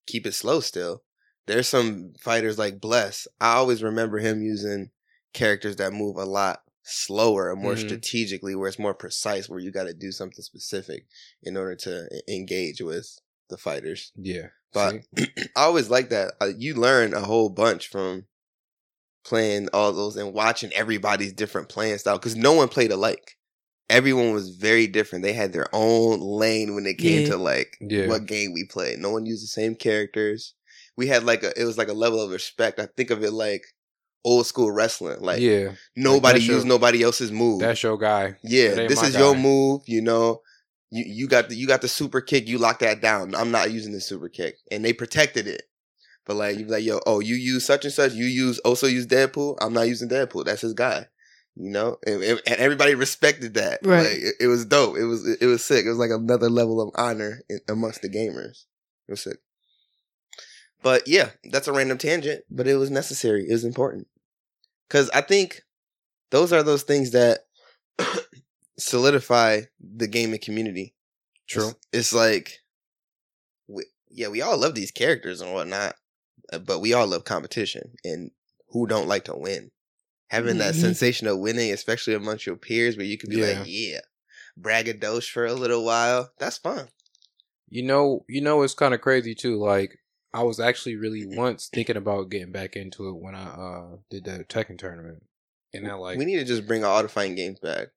[0.05, 1.03] keep it slow still.
[1.49, 3.27] There's some fighters like Bless.
[3.41, 4.91] I always remember him using
[5.33, 7.85] characters that move a lot slower and more Mhm.
[7.87, 11.05] strategically, where it's more precise, where you got to do something specific
[11.43, 14.11] in order to engage with the fighters.
[14.15, 15.01] Yeah, But
[15.55, 16.33] I always like that.
[16.39, 18.25] Uh, you learn a whole bunch from
[19.23, 23.37] playing all those and watching everybody's different playing style because no one played alike.
[23.89, 25.23] Everyone was very different.
[25.23, 27.29] They had their own lane when it came Yeah.
[27.29, 28.07] to like Yeah.
[28.07, 28.99] what game we played.
[28.99, 30.53] No one used the same characters.
[30.99, 32.79] We had like a it was like a level of respect.
[32.79, 33.63] I think of it like
[34.25, 35.21] old school wrestling.
[35.21, 37.61] Like yeah, nobody that's your- nobody else's move.
[37.61, 38.35] that's your guy.
[38.43, 39.81] Yeah, this my is your move.
[39.87, 40.41] You know,
[40.91, 42.47] you you got the you got the super kick.
[42.47, 43.33] You lock that down.
[43.33, 45.63] I'm not using the super kick, and they protected it.
[46.25, 48.13] But like you like, yo, oh, you use such and such.
[48.13, 49.57] You use also use Deadpool.
[49.61, 50.45] I'm not using Deadpool.
[50.45, 51.07] That's his guy.
[51.55, 53.79] You know, and, and- and everybody respected that.
[53.83, 54.03] Right.
[54.03, 54.97] Like, it, it was dope.
[54.97, 55.85] It was it was sick.
[55.85, 58.65] It was like another level of honor in, amongst the gamers.
[59.07, 59.37] It was sick.
[60.81, 63.45] But yeah, that's a random tangent, but it was necessary.
[63.47, 64.07] It was important.
[64.89, 65.61] Cause I think
[66.31, 67.39] those are those things that
[68.77, 70.95] solidify the gaming community.
[71.47, 71.69] True.
[71.69, 72.59] It's, it's like,
[73.67, 75.95] we, yeah, we all love these characters and whatnot,
[76.51, 77.93] uh, but we all love competition.
[78.03, 78.31] And
[78.69, 79.71] who don't like to win?
[80.29, 80.79] Having that Mhm.
[80.81, 83.59] sensation of winning, especially amongst your peers, where you can be Yeah.
[83.59, 83.99] like, yeah,
[84.55, 86.31] braggadocio for a little while.
[86.39, 86.89] That's fun.
[87.69, 89.57] You know, you know, it's kind of crazy too.
[89.57, 89.99] Like,
[90.33, 94.25] I was actually really once thinking about getting back into it when I uh did
[94.25, 95.23] the Tekken tournament,
[95.73, 97.87] and I like we need to just bring all the fighting games back.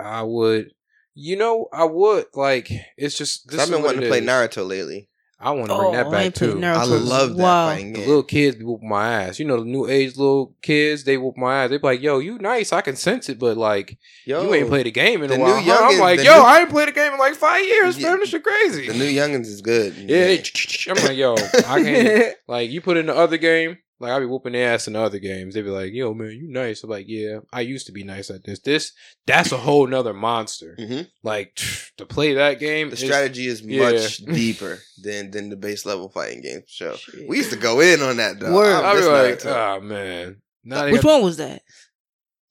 [0.00, 0.72] I would,
[1.14, 2.70] you know, I would like.
[2.96, 3.48] It's just.
[3.48, 4.26] this I've been wanting to play is.
[4.26, 5.08] Naruto lately.
[5.38, 6.58] I want to bring Oh, that back too.
[6.64, 7.72] I love that wild.
[7.74, 9.38] fighting The little kids be whooping my ass.
[9.38, 11.70] You know, the new age little kids, they whoop my ass.
[11.70, 12.72] They be like, yo, you nice.
[12.72, 15.56] I can sense it, but like, Yo, you ain't played a game in a while.
[15.62, 15.78] new huh?
[15.90, 18.20] I'm like, yo, new- I ain't played a game in like five years, Yeah, fam.
[18.20, 18.88] This shit crazy.
[18.88, 19.94] the new youngins is good.
[19.96, 20.42] yeah, they,
[20.88, 22.34] I'm like, yo, I can't.
[22.48, 25.00] Like you put in the other game, like I be whooping their ass in the
[25.00, 25.54] other games.
[25.54, 28.30] They'd be like, "Yo, man, you nice." I'm like, "Yeah, I used to be nice
[28.30, 28.60] at this.
[28.60, 28.92] This,
[29.26, 30.76] that's a whole nother monster.
[30.78, 31.54] hmm Like
[31.96, 33.90] to play that game, The is- strategy is yeah.
[33.92, 36.62] much deeper than than the base level fighting game.
[36.68, 37.28] So Shit.
[37.28, 38.54] we used to go in on that though.
[38.54, 38.74] Word.
[38.84, 39.78] I I be like, Naruto.
[39.78, 41.62] oh man, now they Which got one was that?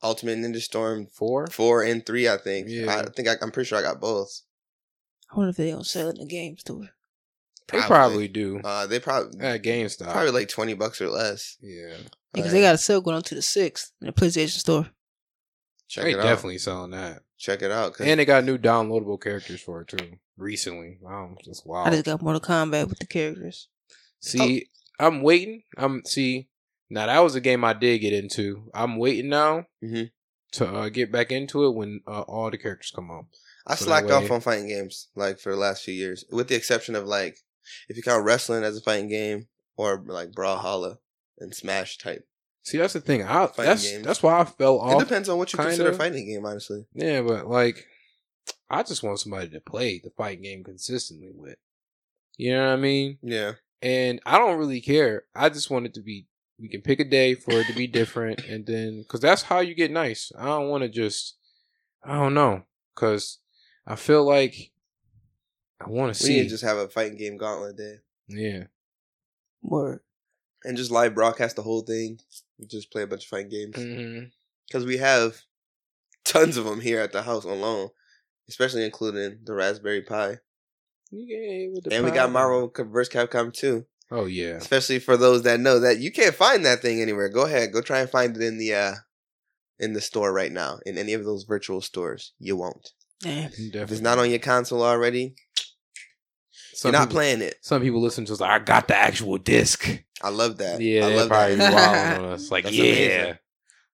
[0.03, 1.47] Ultimate Ninja Storm four.
[1.47, 2.27] four and three.
[2.29, 2.67] I think.
[2.69, 2.95] Yeah.
[2.99, 4.41] I think I, I'm pretty sure I got both.
[5.31, 6.55] I wonder if they don't sell it in the game
[7.67, 7.81] store.
[7.81, 10.11] They probably do Uh, they probably at GameStop.
[10.11, 11.57] probably like twenty bucks or less.
[11.61, 11.95] yeah,
[12.33, 14.89] Because they got a sale going on to the sixth in the PlayStation store.
[15.87, 16.23] check they it out.
[16.23, 17.99] definitely selling that, check it out.
[17.99, 20.17] and they got new downloadable characters for it too.
[20.37, 21.83] Recently, wow, just wow.
[21.85, 23.69] I just got Mortal Kombat with the characters.
[24.19, 24.67] See,
[24.99, 25.63] I'm waiting.
[25.77, 26.49] I'm see.
[26.89, 28.69] Now that was a game I did get into.
[28.73, 30.11] I'm waiting now Mhm.
[30.53, 33.27] to uh, get back into it when uh, all the characters come on.
[33.65, 36.47] I So that slacked off on fighting games like for the last few years, with
[36.49, 37.37] the exception of like
[37.89, 39.47] if you count wrestling as a fighting game
[39.77, 40.97] or like Brawlhalla
[41.39, 42.27] and Smash type.
[42.63, 43.21] See, that's the thing.
[43.21, 44.05] I Fighting that's games.
[44.05, 44.99] that's why I fell off.
[44.99, 46.85] it depends on what you consider a fighting game, honestly.
[46.95, 47.85] Yeah, but like,
[48.69, 51.57] I just want somebody to play the fighting game consistently with.
[52.37, 53.19] You know what I mean?
[53.21, 53.53] Yeah.
[53.81, 55.25] And I don't really care.
[55.35, 56.27] I just want it to be.
[56.59, 59.59] We can pick a day for it to be different, and then because that's how
[59.59, 60.31] you get nice.
[60.37, 61.35] I don't want to just.
[62.03, 62.63] I don't know,
[62.95, 63.39] because
[63.85, 64.71] I feel like
[65.85, 66.43] I want to We need see.
[66.43, 67.95] to just have a fighting game gauntlet day
[68.27, 68.63] yeah,
[69.61, 69.99] Word.
[70.63, 72.19] and just live broadcast the whole thing.
[72.67, 74.29] Just play a bunch of fighting games
[74.67, 75.41] because we have
[76.23, 77.89] tons of them here at the house alone,
[78.49, 80.39] especially including the Raspberry Pi.
[81.11, 82.31] Yeah, with the And we got.
[82.31, 83.13] Marvel vs.
[83.13, 83.85] Capcom 2.
[84.11, 84.53] Oh yeah.
[84.55, 87.29] Especially for those that know that you can't find that thing anywhere.
[87.29, 88.93] Go ahead, go try and find it in the uh
[89.79, 90.79] in the store right now.
[90.85, 92.33] In any of those virtual stores.
[92.39, 92.91] You won't.
[93.23, 93.49] Yeah.
[93.51, 95.35] If it's not on your console already,
[96.75, 97.55] some you're not people, playing it.
[97.61, 100.03] Some people listen to us like, I got the actual disc.
[100.21, 100.81] I love that.
[100.81, 101.73] Yeah, I love probably that.
[101.73, 102.51] wilding on us.
[102.51, 102.83] Like, That's yeah.
[102.83, 103.37] amazing.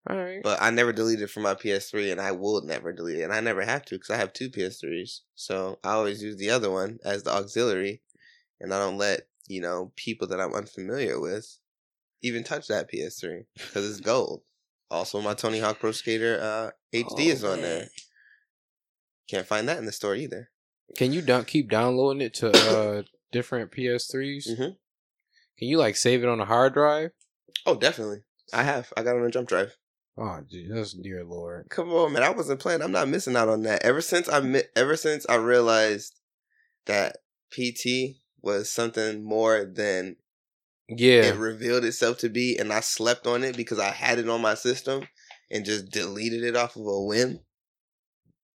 [0.09, 0.41] All right.
[0.43, 3.33] But I never deleted it from my PS3, and I will never delete it, and
[3.33, 5.19] I never have to because I have two PS3s.
[5.35, 8.01] So I always use the other one as the auxiliary,
[8.59, 11.57] and I don't let you know people that I'm unfamiliar with
[12.23, 14.41] even touch that PS3 because it's gold.
[14.91, 17.87] Also, my Tony Hawk Pro Skater uh, HD is Oh, on there.
[19.29, 20.49] Can't find that in the store either.
[20.97, 24.47] Can you don't keep downloading it to uh different PS3s?
[24.49, 24.75] Mhm.
[25.57, 27.11] Can you like save it on a hard drive?
[27.65, 28.23] Oh, definitely.
[28.53, 28.91] I have.
[28.97, 29.77] I got it on a jump drive.
[30.17, 31.67] Oh, Jesus, dear Lord.
[31.69, 32.23] Come on, man.
[32.23, 32.81] I wasn't playing.
[32.81, 33.83] I'm not missing out on that.
[33.83, 36.19] Ever since I mi- ever since I realized
[36.85, 37.17] that
[37.51, 40.17] PT was something more than
[40.89, 41.23] Yeah.
[41.27, 44.41] it revealed itself to be, and I slept on it because I had it on
[44.41, 45.07] my system
[45.49, 47.39] and just deleted it off of a whim.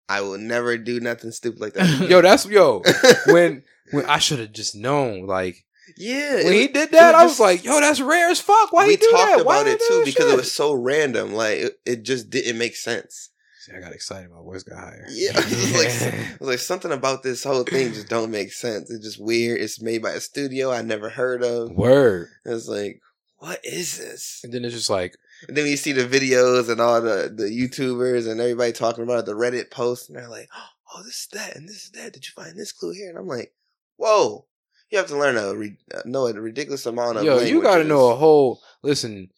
[0.09, 2.07] I will never do nothing stupid like that.
[2.11, 2.83] yo, that's yo.
[3.27, 5.65] When when I should have just known, like
[5.97, 8.73] yeah, when he did that, was I was just- like, yo, that's rare as fuck.
[8.73, 9.47] Why he do talked that?
[9.47, 11.33] Why about he it too because it was so random.
[11.35, 13.31] Like it, it just didn't make sense.
[13.61, 14.31] See, I got excited.
[14.31, 15.07] My voice got higher.
[15.11, 18.91] Yeah, like, it was like something about this whole thing just don't make sense.
[18.91, 19.61] It's just weird.
[19.61, 21.73] It's made by a studio I never heard of.
[21.73, 22.29] Word.
[22.45, 23.01] It's like,
[23.39, 24.41] what is this?
[24.45, 25.17] And then it's just like,
[25.49, 29.21] And then you see the videos and all the the YouTubers and everybody talking about
[29.21, 30.49] it, the Reddit posts, and they're like,
[30.95, 32.13] "Oh, this is that, and this is that.
[32.13, 33.53] Did you find this clue here?" And I'm like,
[33.97, 34.47] "Whoa!"
[34.91, 37.25] You have to learn a re- uh, know a ridiculous amount of.
[37.25, 38.63] yo, you got to know a whole.
[38.83, 39.31] Listen,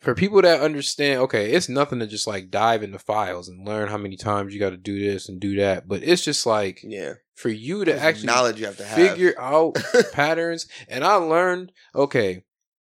[0.00, 3.88] for people that understand, okay, it's nothing to just like dive into files and learn
[3.88, 5.86] how many times you got to do this and do that.
[5.86, 8.96] But it's just like Yeah, for you to There's actually knowledge you have to have.
[9.10, 9.76] figure out
[10.12, 10.66] patterns.
[10.88, 12.42] And I learned, okay,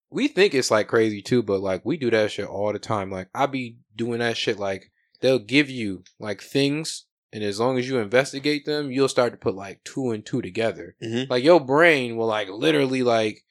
[0.10, 3.12] we think it's like crazy too, but like we do that shit all the time.
[3.12, 4.58] Like I be doing that shit.
[4.60, 4.92] Like
[5.22, 9.38] they'll give you like things, and as long as you investigate them, you'll start to
[9.38, 10.96] put like two and two together.
[11.04, 11.30] Mhm.
[11.30, 13.44] Like your brain will like literally like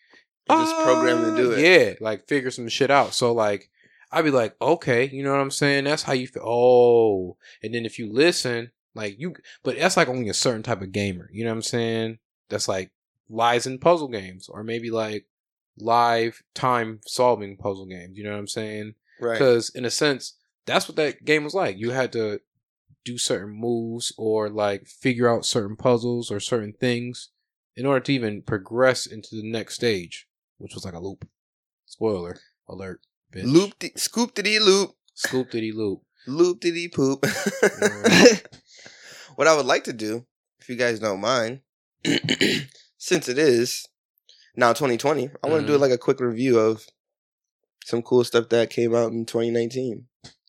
[0.48, 1.60] You're just programmed to do it.
[1.60, 3.14] Yeah, like figure some shit out.
[3.14, 3.68] So like
[4.12, 5.84] I'd be like, okay, you know what I'm saying?
[5.84, 6.44] That's how you feel.
[6.46, 10.80] Oh, and then if you listen, like you, but that's like only a certain type
[10.80, 11.28] of gamer.
[11.32, 12.18] You know what I'm saying?
[12.48, 12.92] That's like
[13.28, 15.26] lies in puzzle games, or maybe like
[15.78, 18.16] live time solving puzzle games.
[18.16, 18.94] You know what I'm saying?
[19.20, 19.32] right.
[19.32, 20.34] Because in a sense,
[20.66, 21.78] that's what that game was like.
[21.78, 22.40] You had to
[23.04, 27.30] do certain moves or like figure out certain puzzles or certain things
[27.76, 30.26] in order to even progress into the next stage,
[30.58, 31.28] which was like a loop.
[31.84, 33.00] Spoiler alert.
[33.32, 33.44] Bitch.
[33.44, 36.02] Loop, scoop diddy loop, Scoop diddy loop.
[36.26, 37.24] loop diddy poop.
[39.36, 40.26] what I would like to do,
[40.58, 41.60] if you guys don't mind,
[42.98, 43.86] since it is
[44.56, 45.80] now 2020, I want to do Mhm.
[45.80, 46.86] like a quick review of
[47.84, 50.06] some cool stuff that came out in 2019.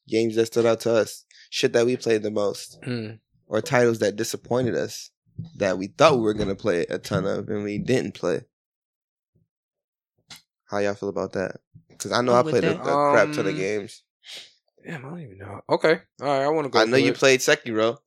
[0.07, 3.19] Games that stood out to us, shit that we played the most, Mm.
[3.47, 5.11] or titles that disappointed us
[5.57, 8.41] that we thought we were gonna play a ton of and we didn't play.
[10.65, 11.57] How y'all feel about that?
[11.89, 14.03] Because I know I played a, a crap ton of Um, games.
[14.85, 15.61] Damn, I don't even know.
[15.69, 15.99] Okay.
[16.21, 16.43] All right.
[16.43, 16.79] I want to go.
[16.79, 17.17] I know you it.
[17.17, 17.97] played Sekiro.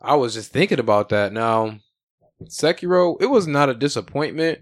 [0.00, 1.32] I was just thinking about that.
[1.32, 1.78] Now,
[2.44, 4.60] Sekiro, it was not a disappointment,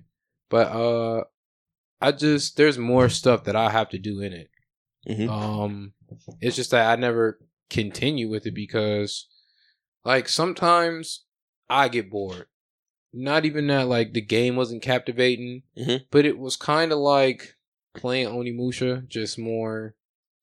[0.48, 1.24] but uh
[2.00, 4.50] I just there's more stuff that I have to do in it.
[5.08, 5.28] Mhm.
[5.30, 5.92] Um
[6.40, 7.38] it's just that I never
[7.70, 9.28] continue with it because
[10.04, 11.24] like sometimes
[11.68, 12.46] I get bored.
[13.12, 16.02] Not even that like the game wasn't captivating, Mhm.
[16.10, 17.56] but it was kind of like
[17.94, 19.94] playing Onimusha, just more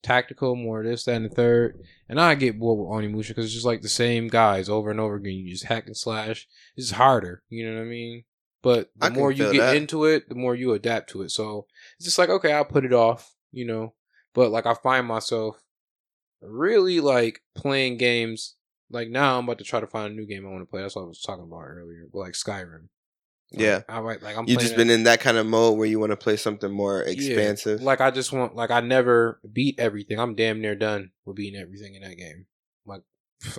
[0.02, 1.80] tactical, more this, that, and the third.
[2.08, 5.00] And I get bored with Onimusha because it's just like the same guys over and
[5.00, 5.32] over again.
[5.34, 6.46] You just hack and slash.
[6.76, 8.24] It's harder, you know what I mean?
[8.64, 9.76] But the more you get that.
[9.76, 11.30] into it, the more you adapt to it.
[11.30, 11.66] So
[11.98, 13.92] it's just like, okay, I'll put it off, you know.
[14.32, 15.62] But like I find myself
[16.40, 18.54] really like playing games.
[18.90, 20.80] Like now I'm about to try to find a new game I want to play.
[20.80, 22.06] That's what I was talking about earlier.
[22.10, 22.88] But like Skyrim.
[23.52, 23.82] Like, Yeah.
[23.86, 26.00] I like like I'm You playing just been in that kind of mode where you
[26.00, 27.82] want to play something more yeah, expansive.
[27.82, 30.18] Like I just want like I never beat everything.
[30.18, 32.46] I'm damn near done with beating everything in that game.
[32.86, 33.02] Like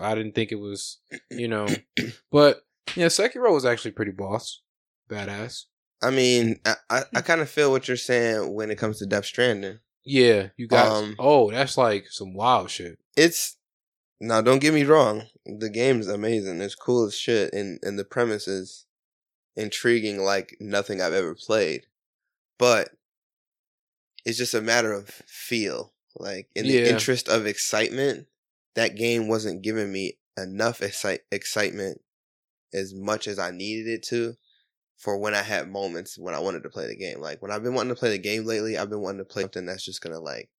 [0.01, 0.97] I didn't think it was,
[1.29, 1.67] you know.
[2.31, 2.63] but
[2.95, 4.63] yeah, Sekiro was actually pretty boss.
[5.09, 5.65] Badass.
[6.03, 9.05] I mean, I, I, I kind of feel what you're saying when it comes to
[9.05, 9.79] Death Stranding.
[10.03, 12.99] Yeah, you got Um, Oh, that's like some wild shit.
[13.17, 13.57] It's
[14.21, 15.23] now, don't get me wrong.
[15.45, 16.61] The game's amazing.
[16.61, 18.85] It's cool as shit, and and the premise is
[19.55, 21.87] intriguing like nothing I've ever played.
[22.59, 22.89] But
[24.25, 25.93] it's just a matter of feel.
[26.17, 28.27] Like in the interest of excitement,
[28.75, 32.01] that game wasn't giving me enough excite- excitement
[32.73, 34.35] as much as I needed it to.
[34.97, 37.19] For when I had moments when I wanted to play the game.
[37.19, 39.43] Like when I've been wanting to play the game lately, I've been wanting to play
[39.43, 40.49] something that's just gonna like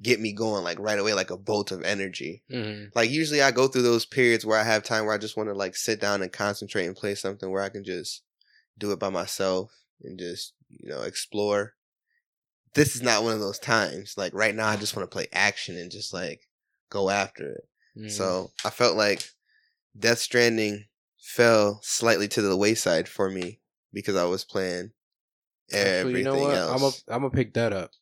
[0.00, 2.42] get me going like right away, like a bolt of energy.
[2.50, 2.90] Mhm.
[2.94, 5.48] Like usually I go through those periods where I have time where I just want
[5.48, 8.22] to like sit down and concentrate and play something where I can just
[8.78, 11.74] do it by myself and just, you know, explore.
[12.74, 14.14] This is not one of those times.
[14.16, 16.48] Like right now I just want to play action and just like
[16.90, 17.68] go after it.
[17.96, 18.10] Mhm.
[18.10, 19.22] So I felt like
[19.96, 20.86] Death Stranding
[21.22, 23.60] fell slightly to the wayside for me
[23.92, 24.90] because I was playing
[25.72, 26.54] Actually, everything you know what?
[26.54, 27.04] else.
[27.08, 27.92] I'm gonna pick that up.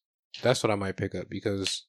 [0.42, 1.84] That's what I might pick up because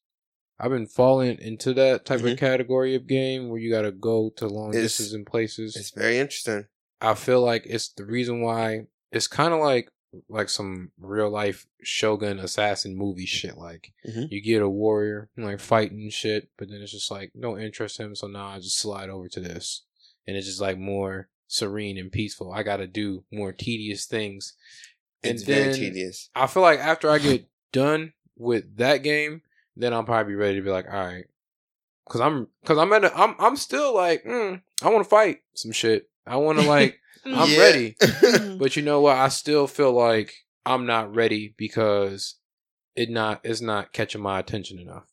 [0.60, 2.34] I've been falling into that type Mhm.
[2.34, 5.76] of category of game where you got to go to long It's- distances and places.
[5.76, 6.68] it's very interesting.
[7.00, 9.90] I feel like it's the reason why it's kind of like
[10.28, 13.58] like some real life Shogun assassin movie shit.
[13.58, 14.30] Like Mhm.
[14.30, 18.08] you get a warrior like fighting shit, but then it's just like no interest in
[18.08, 18.16] him.
[18.16, 19.84] So now I just slide over to this,
[20.28, 22.52] and it's just like more serene and peaceful.
[22.52, 24.54] I got to do more tedious things,
[25.24, 26.30] and It's very then tedious.
[26.36, 29.42] I feel like after I get done with that game,
[29.76, 31.26] then I'll probably be ready to be like, all right,
[32.06, 35.42] because I'm because I'm at a, I'm I'm still like mm, I want to fight
[35.54, 36.10] some shit.
[36.26, 37.60] I want to like I'm Yeah.
[37.60, 37.98] ready.
[38.58, 39.18] But you know what?
[39.18, 40.34] I still feel like
[40.66, 42.36] I'm not ready because
[42.96, 45.06] it not it's not catching my attention enough.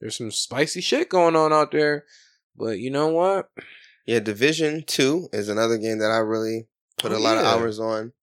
[0.00, 2.04] There's some spicy shit going on out there,
[2.56, 3.50] but you know what?
[4.08, 6.66] Yeah, Division Two is another game that I really
[6.96, 8.14] put Oh, a lot of hours on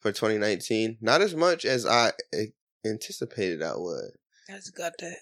[0.00, 0.98] for 2019.
[1.00, 2.46] Not as much as I eh,
[2.84, 4.10] anticipated I would.
[4.50, 5.16] I just got that.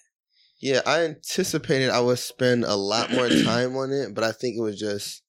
[0.58, 4.56] Yeah, I anticipated I would spend a lot more time on it, but I think
[4.56, 5.22] it was just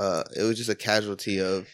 [0.00, 1.68] uh it was just a casualty of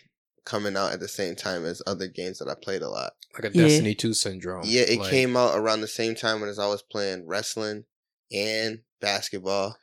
[0.44, 3.14] coming out at the same time as other games that I played a lot.
[3.32, 3.64] Like a Yeah.
[3.64, 4.64] Destiny 2 syndrome.
[4.66, 7.84] Yeah, it Like, came out around the same time as I was playing wrestling
[8.30, 9.78] and basketball.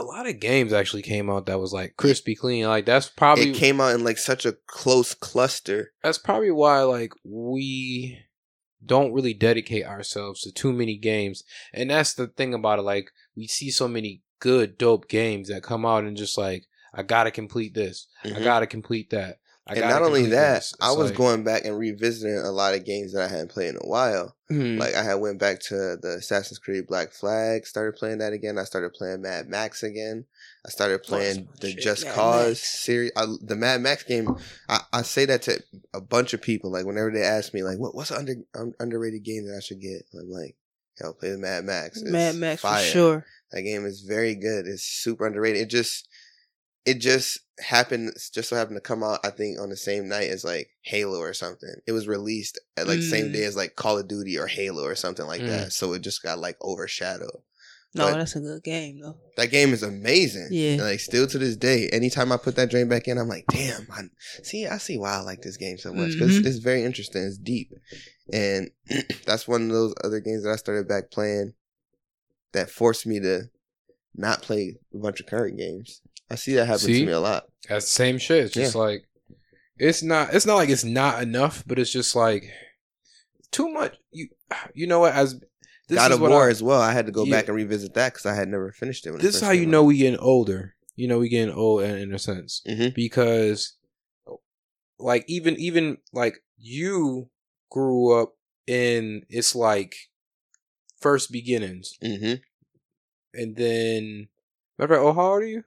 [0.00, 2.66] A lot of games actually came out that was like crispy clean.
[2.66, 5.92] Like that's probably it came out in like such a close cluster.
[6.02, 8.18] that's probably why like we
[8.84, 13.10] don't really dedicate ourselves to too many games and that's the thing about it like
[13.36, 17.30] we see so many good dope games that come out and just like i gotta
[17.30, 18.42] complete this i Mhm.
[18.42, 19.36] gotta complete that
[19.66, 20.64] I and not only that.
[20.80, 23.68] I was like, going back and revisiting a lot of games that I hadn't played
[23.68, 24.34] in a while.
[24.48, 28.32] hmm, Like I had went back to the Assassin's Creed Black Flag, started playing that
[28.32, 28.58] again.
[28.58, 30.24] I started playing Mad Max again.
[30.66, 32.82] I started playing the shit, Just Mad Cause Max.
[32.82, 33.12] series.
[33.16, 34.28] I, the Mad Max game.
[34.68, 35.62] I, I say that to
[35.94, 36.72] a bunch of people.
[36.72, 39.60] Like whenever they ask me, like, what what's an under um, underrated game that I
[39.60, 40.02] should get?
[40.14, 40.56] I'm like,
[41.00, 42.00] yo, play the Mad Max.
[42.00, 42.78] It's Mad Max fire.
[42.82, 43.26] for sure.
[43.52, 44.66] That game is very good.
[44.66, 45.62] It's super underrated.
[45.62, 46.08] It just
[46.86, 50.30] it just happened just so happened to come out, I think, on the same night
[50.30, 51.74] as like Halo or something.
[51.86, 53.32] It was released at like the same Mm.
[53.32, 55.48] day as like Call of Duty or Halo or something like Mm.
[55.48, 55.72] that.
[55.72, 57.42] So it just got like overshadowed.
[57.92, 59.18] No, But- that's a good game though.
[59.36, 60.48] That game is amazing.
[60.52, 60.72] Yeah.
[60.74, 63.46] And, like still to this day, anytime I put that drain back in, I'm like,
[63.50, 64.02] damn, I
[64.44, 66.46] see, I see why I like this game so much because Mhm.
[66.46, 67.24] it's very interesting.
[67.24, 67.72] It's deep,
[68.32, 68.70] and
[69.26, 71.54] that's one of those other games that I started back playing
[72.52, 73.50] that forced me to
[74.14, 76.00] not play a bunch of current games.
[76.30, 77.00] I see that happen See?
[77.00, 77.44] to me a lot.
[77.68, 79.04] that's the same shit it's just like
[79.78, 82.44] it's not it's not like it's not enough but it's just like
[83.50, 84.28] too much you
[84.74, 85.40] you know what as
[85.88, 86.80] this God is of what War I- as well.
[86.80, 87.32] I had to go Yeah.
[87.36, 89.10] back and revisit that because I had never finished it.
[89.10, 89.86] When this is how you know out.
[89.86, 90.76] we getting older.
[90.94, 92.94] You know, we getting old in, in a sense Mhm.
[92.94, 93.72] because,
[95.00, 97.28] like, even even like you
[97.72, 98.36] grew up
[98.68, 99.96] in it's like
[101.00, 102.40] first beginnings, Mhm.
[103.34, 104.28] and then
[104.78, 105.64] remember, oh, how old are you?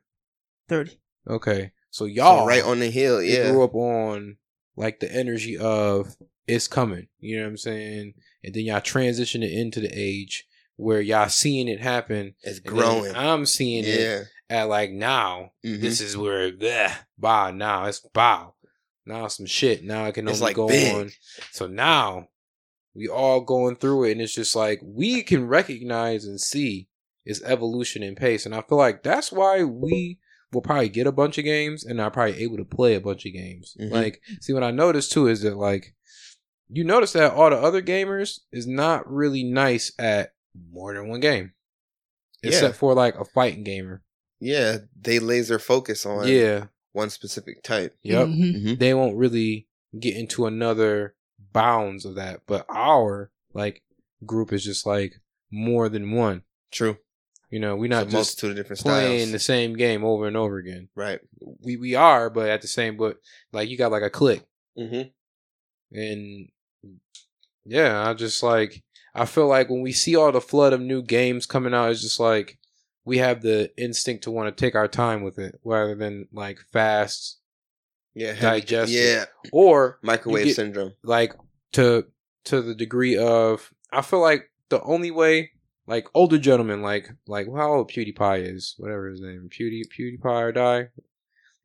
[0.74, 1.00] Thirty.
[1.28, 3.52] Okay, so So y'all right on the hill, you yeah.
[3.52, 4.38] grew up on
[4.76, 6.16] like the energy of
[6.48, 7.08] it's coming.
[7.20, 8.14] You know what I'm saying?
[8.44, 10.46] And then y'all transition it into the age
[10.76, 12.36] where y'all seeing it happen.
[12.42, 13.16] It's growing.
[13.16, 15.52] I'm seeing it at like now.
[15.66, 15.80] Mhm.
[15.80, 18.56] This is where bleh, bow now it's bow.
[19.06, 19.84] Now some shit.
[19.84, 20.96] Now it can only like go big.
[20.96, 21.12] on.
[21.52, 22.28] So now
[22.96, 26.88] we all going through it, and it's just like we can recognize and see
[27.26, 28.46] its evolution and pace.
[28.46, 30.20] And I feel like that's why we
[30.54, 33.26] will probably get a bunch of games and are probably able to play a bunch
[33.26, 33.76] of games.
[33.80, 33.92] Mhm.
[33.92, 35.96] Like, see, what I noticed too is that like
[36.70, 40.34] you notice that all the other gamers is not really nice at
[40.72, 41.54] more than one game,
[42.42, 42.50] Yeah.
[42.50, 44.04] except for like a fighting gamer.
[44.40, 46.68] Yeah, they laser focus on Yeah.
[46.92, 47.96] one specific type.
[48.04, 48.28] Yep.
[48.28, 48.56] Mhm.
[48.64, 48.80] Mhm.
[48.80, 49.68] They won't really
[50.00, 51.16] get into another
[51.52, 52.42] bounds of that.
[52.48, 53.84] But our like
[54.26, 55.14] group is just like
[55.52, 56.44] more than one.
[56.72, 56.98] True.
[57.54, 59.32] You know, we're not just multitude of different playing styles.
[59.32, 60.90] the same game over and over again.
[60.96, 61.20] right.
[61.64, 63.18] We we are, but at the same but
[63.52, 64.44] like you got like a click.
[64.78, 65.10] Mm-hmm.
[65.96, 66.48] And
[67.66, 68.84] yeah, I just like
[69.16, 72.02] I feel like when we see all the flood of new games coming out, it's
[72.02, 72.58] just like
[73.06, 76.58] we have the instinct to want to take our time with it rather than like
[76.72, 77.40] fast
[78.16, 78.92] Yeah, digest.
[78.92, 80.94] Yeah, or microwave get- syndrome.
[81.04, 81.34] like
[81.74, 82.06] to
[82.46, 85.52] to the degree of I feel like the only way
[85.88, 90.52] like older gentlemen like like how old PewDiePie is whatever his name Pewdie PewDiePie or
[90.52, 90.88] die?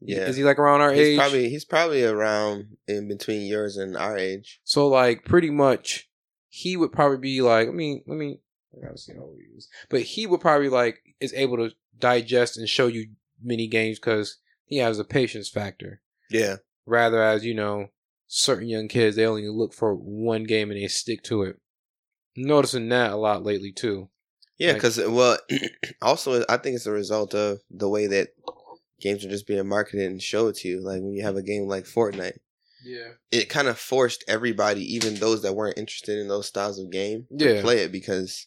[0.01, 1.19] Yeah, is he like around our he's age?
[1.19, 4.61] probably he's probably around in between yours and our age.
[4.65, 6.09] so like pretty much
[6.49, 8.41] he would probably be like I mean let me
[8.77, 9.69] I gotta see how old he is.
[9.89, 13.09] But he would probably like is able to digest and show you
[13.43, 16.01] mini games because he has a patience factor.
[16.31, 16.57] Yeah,
[16.87, 17.89] rather as you know
[18.27, 21.59] certain young kids they only look for one game and they stick to it
[22.39, 24.09] noticing that a lot lately too
[24.59, 25.39] yeah, Like- because well,
[26.03, 28.29] also I think it's a result of the way that
[29.01, 30.81] games are just being marketed and showed to you.
[30.81, 32.39] Like when you have a game like Fortnite,
[32.85, 36.91] yeah it kind of forced everybody, even those that weren't interested in those styles of
[36.91, 37.55] game, Yeah.
[37.55, 38.47] to play it because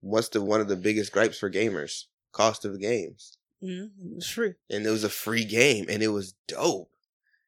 [0.00, 2.04] what's the one of the biggest gripes for gamers?
[2.32, 3.38] Cost of games.
[3.62, 4.52] Mm, it's free.
[4.70, 6.90] and it was a free game and it was dope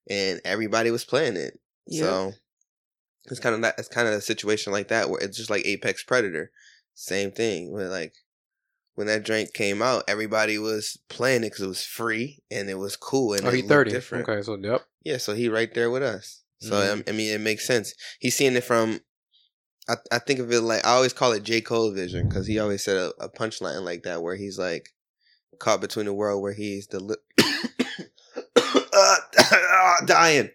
[0.08, 2.02] and everybody was playing it Yeah.
[2.02, 2.32] so
[3.30, 5.64] it's kind of that it's kind of a situation like that where it's just like
[5.66, 6.50] apex predator
[6.94, 8.14] same thing where like
[8.94, 12.78] when that drink came out everybody was playing it because it was free and it
[12.78, 15.90] was cool and oh he 30 different okay so yep yeah so he right there
[15.90, 16.92] with us so Mhm.
[16.92, 19.00] um, I mean it makes sense he's seeing it from
[19.88, 22.58] I, I think of it like I always call it J Cole vision because he
[22.58, 24.88] always said a, a punchline like that where he's like
[25.58, 27.16] caught between the world where he's the li-
[28.92, 30.50] uh, dying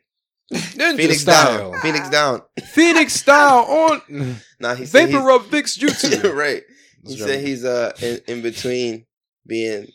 [0.52, 2.42] Ninja Phoenix style down Phoenix down
[2.74, 4.02] Phoenix style on
[4.60, 6.64] nah he said vapor he's, rub Vicks jutsu right
[7.08, 9.06] he said he's uh in, in between
[9.48, 9.88] being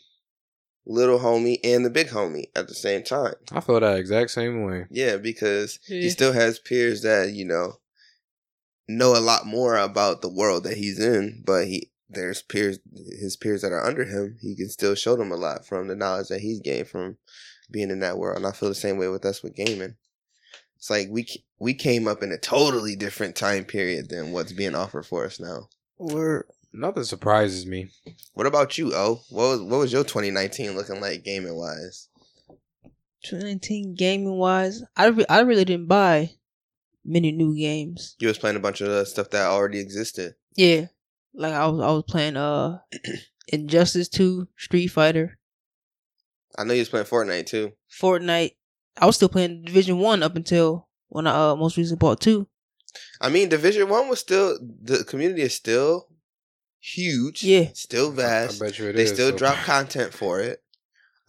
[0.85, 4.63] little homie and the big homie at the same time I feel that exact same
[4.63, 6.01] way Yeah, because Yeah.
[6.01, 7.73] he still has peers that you know
[8.87, 12.79] know a lot more about the world that he's in, but he there's peers
[13.19, 14.37] his peers that are under him.
[14.41, 17.17] He can still show them a lot from the knowledge that he's gained from
[17.69, 18.37] being in that world.
[18.37, 19.95] And I feel the same way with us with gaming.
[20.77, 21.27] It's like we
[21.59, 25.39] we came up in a totally different time period than what's being offered for us
[25.39, 25.69] now.
[25.97, 26.45] Word.
[26.71, 27.89] nothing surprises me
[28.33, 29.21] What about you, O?
[29.29, 32.09] What was what was your 2019 looking like gaming wise?
[33.23, 36.31] 2019 gaming wise, I re- I really didn't buy
[37.03, 38.15] many new games.
[38.19, 40.35] You was playing a bunch of the stuff that already existed.
[40.55, 40.87] Yeah,
[41.33, 42.79] like I was I was playing uh
[43.47, 45.39] Injustice 2, Street Fighter,
[46.57, 47.71] I know you was playing Fortnite too.
[47.89, 48.56] Fortnite.
[48.99, 52.47] I was still playing Division One up until when I uh, most recently bought two.
[53.21, 56.07] I mean, Division One was still the community is still
[56.79, 57.43] huge.
[57.43, 57.69] Yeah.
[57.73, 58.43] still vast.
[58.43, 58.59] I vast.
[58.59, 60.63] bet you it they is, still so- drop content for it.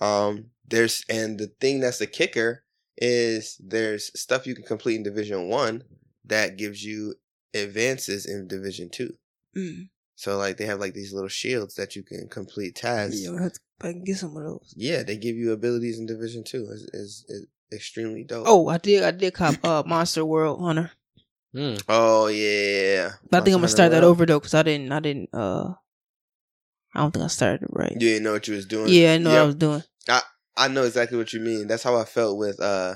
[0.00, 2.64] Um, there's and the thing that's the kicker
[2.96, 5.84] is there's stuff you can complete in Division One
[6.24, 7.14] that gives you
[7.54, 9.14] advances in Division Two.
[9.56, 9.88] Mm.
[10.14, 13.20] So like they have like these little shields that you can complete tasks.
[13.22, 14.74] Yeah, I have to I can get some of those.
[14.76, 16.66] Yeah, they give you abilities in Division Two.
[16.70, 18.44] is is is extremely dope.
[18.48, 20.90] Oh, I did I did cop uh Monster World Hunter,
[21.54, 21.82] Mm.
[21.88, 23.10] oh yeah.
[23.30, 25.30] but I think I'm gonna Monster start that over though because I didn't I didn't
[25.32, 25.72] uh
[26.94, 27.92] I don't think I started it right.
[27.92, 28.88] You didn't know what you was doing.
[28.92, 29.42] Yeah, I know what Yep.
[29.42, 29.82] I was doing.
[30.08, 30.20] I
[30.56, 31.66] I know exactly what you mean.
[31.68, 32.94] That's how I felt with uh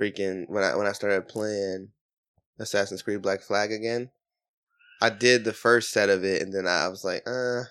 [0.00, 1.88] freaking when I when I started playing
[2.58, 4.10] Assassin's Creed Black Flag again.
[5.02, 7.64] I did the first set of it and then I was like, uh I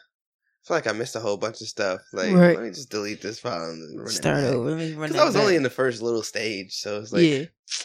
[0.65, 2.01] feel like I missed a whole bunch of stuff.
[2.13, 2.55] Like, Right.
[2.55, 4.69] let me just delete this file and run Start over.
[4.71, 7.23] Let me run Because I was only in the first little stage, so it's like
[7.23, 7.43] yeah,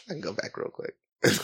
[0.09, 0.95] I can go back real quick.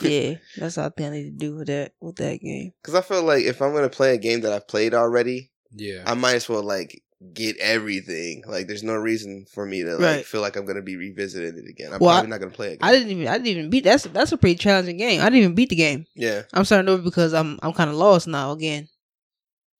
[0.03, 0.35] yeah.
[0.57, 2.72] That's all I think I need to do with that with that game.
[2.80, 6.05] Because I feel like if I'm gonna play a game that I've played already, yeah
[6.07, 8.43] I might as well like get everything.
[8.47, 10.26] Like, there's no reason for me to like Right.
[10.26, 11.93] feel like I'm gonna be revisiting it again.
[11.93, 12.72] I'm Well, I- probably not gonna play it.
[12.74, 12.89] Again.
[12.89, 15.20] I didn't even I didn't even beat that's that's a pretty challenging game.
[15.20, 16.07] I didn't even beat the game.
[16.14, 18.89] yeah, I'm starting over because I'm I'm kind of lost now again.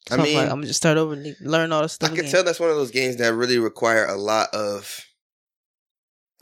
[0.09, 1.89] So I I am mean- like, I'm gonna just start over and learn all the
[1.89, 2.11] stuff.
[2.11, 2.33] I can again.
[2.33, 5.05] tell that's one of those games that really require a lot of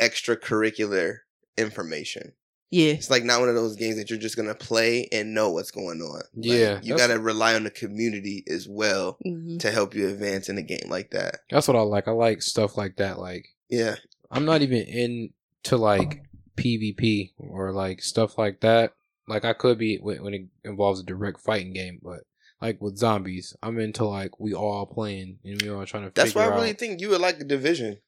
[0.01, 1.19] extracurricular
[1.57, 2.33] information.
[2.71, 5.51] yeah, It's like not one of those games that you're just gonna play and know
[5.51, 6.23] what's going on.
[6.35, 10.49] Like, Yeah, you gotta rely on the community as well hmm to help you advance
[10.49, 11.41] in a game like that.
[11.51, 13.97] that's what I like I like stuff like that like Yeah,
[14.31, 16.23] I'm not even into like
[16.57, 18.95] PvP or like stuff like that.
[19.29, 22.21] Like I could be when, when it involves a direct fighting game, but
[22.63, 26.09] like with zombies, I'm into like we all playing and we all trying to.
[26.11, 26.15] Figure out.
[26.15, 27.99] That's why I really out- think you would like the division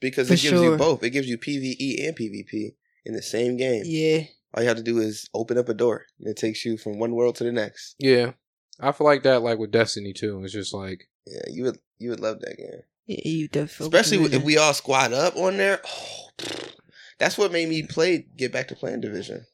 [0.00, 1.02] because For it gives you both.
[1.02, 3.82] It gives you PVE and PvP in the same game.
[3.86, 4.24] yeah.
[4.54, 6.98] All you have to do is open up a door, and it takes you from
[6.98, 7.94] one world to the next.
[7.98, 8.32] Yeah,
[8.78, 10.44] I feel like that like with Destiny too.
[10.44, 12.82] It's just like Yeah, you would you would love that game.
[13.06, 13.86] Yeah, you definitely.
[13.98, 15.80] Especially if we all squad up on there.
[15.86, 16.28] Oh,
[17.18, 18.26] that's what made me play.
[18.36, 19.46] Get back to playing Division,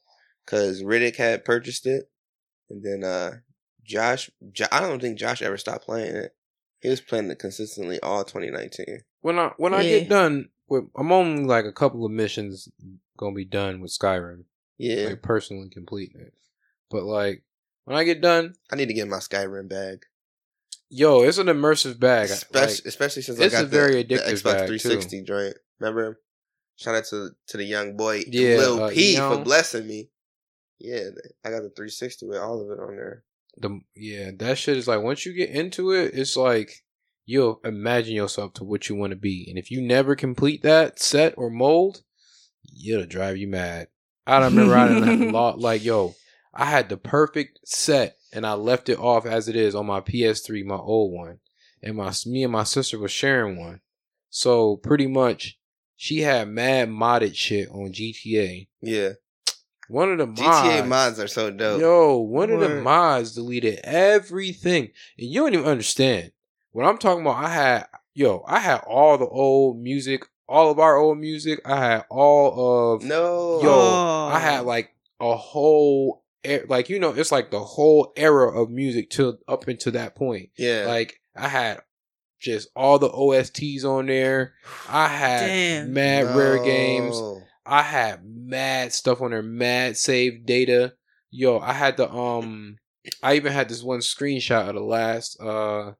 [0.45, 2.11] because Riddick had purchased it,
[2.69, 3.37] and then uh
[3.89, 4.29] Josh.
[4.53, 6.35] Jo- I don't think Josh ever stopped playing it.
[6.81, 8.99] He was playing it consistently all 2019.
[9.21, 12.69] when I when I get done with, I'm only like a couple of missions
[13.17, 14.43] gonna be done with Skyrim,
[14.77, 16.33] Yeah, like personally completing it.
[16.89, 17.43] But like
[17.83, 20.05] when I get done, I need to get my Skyrim bag,
[20.89, 22.29] yo, it's an immersive bag.
[22.29, 25.21] especially, Like, especially since it's I a got very the, the addictive Xbox bag, 360
[25.23, 25.57] joint.
[25.79, 26.21] Remember?
[26.77, 29.37] Shout out to to the young boy Yeah, Lil uh, P Eon.
[29.39, 30.09] for blessing me.
[30.79, 31.09] Yeah,
[31.43, 33.23] I got the 360 with all of it on there.
[33.59, 36.83] The yeah, that shit is like once you get into it, it's like
[37.25, 40.99] you'll imagine yourself to what you want to be, and if you never complete that
[40.99, 42.03] set or mold,
[42.87, 43.87] it'll drive you mad.
[44.25, 46.15] I don't remember I didn't lot like yo,
[46.53, 50.01] I had the perfect set, and I left it off as it is on my
[50.01, 51.39] PS3, my old one,
[51.81, 53.81] and my me and my sister was sharing one,
[54.29, 55.57] so pretty much
[55.95, 58.67] she had mad modded shit on GTA.
[58.81, 59.09] Yeah,
[59.89, 61.81] One of the mods, GTA mods are so dope.
[61.81, 64.91] Yo, one of the mods deleted everything.
[65.17, 66.31] And you don't even understand.
[66.71, 70.77] What I'm talking about, I had yo, I had all the old music, all of
[70.79, 71.59] our old music.
[71.65, 74.29] I had all of no, yo, Oh.
[74.31, 76.23] I had like a whole
[76.67, 80.49] like you know, it's like the whole era of music till up until that point.
[80.57, 81.81] yeah, Like I had
[82.39, 84.53] just all the OSTs on there.
[84.87, 85.93] I had Damn.
[85.93, 87.19] mad rare games.
[87.69, 90.93] I had mad stuff on there, mad save data.
[91.31, 92.77] Yo, I had the um
[93.23, 95.91] I even had this one screenshot of the last uh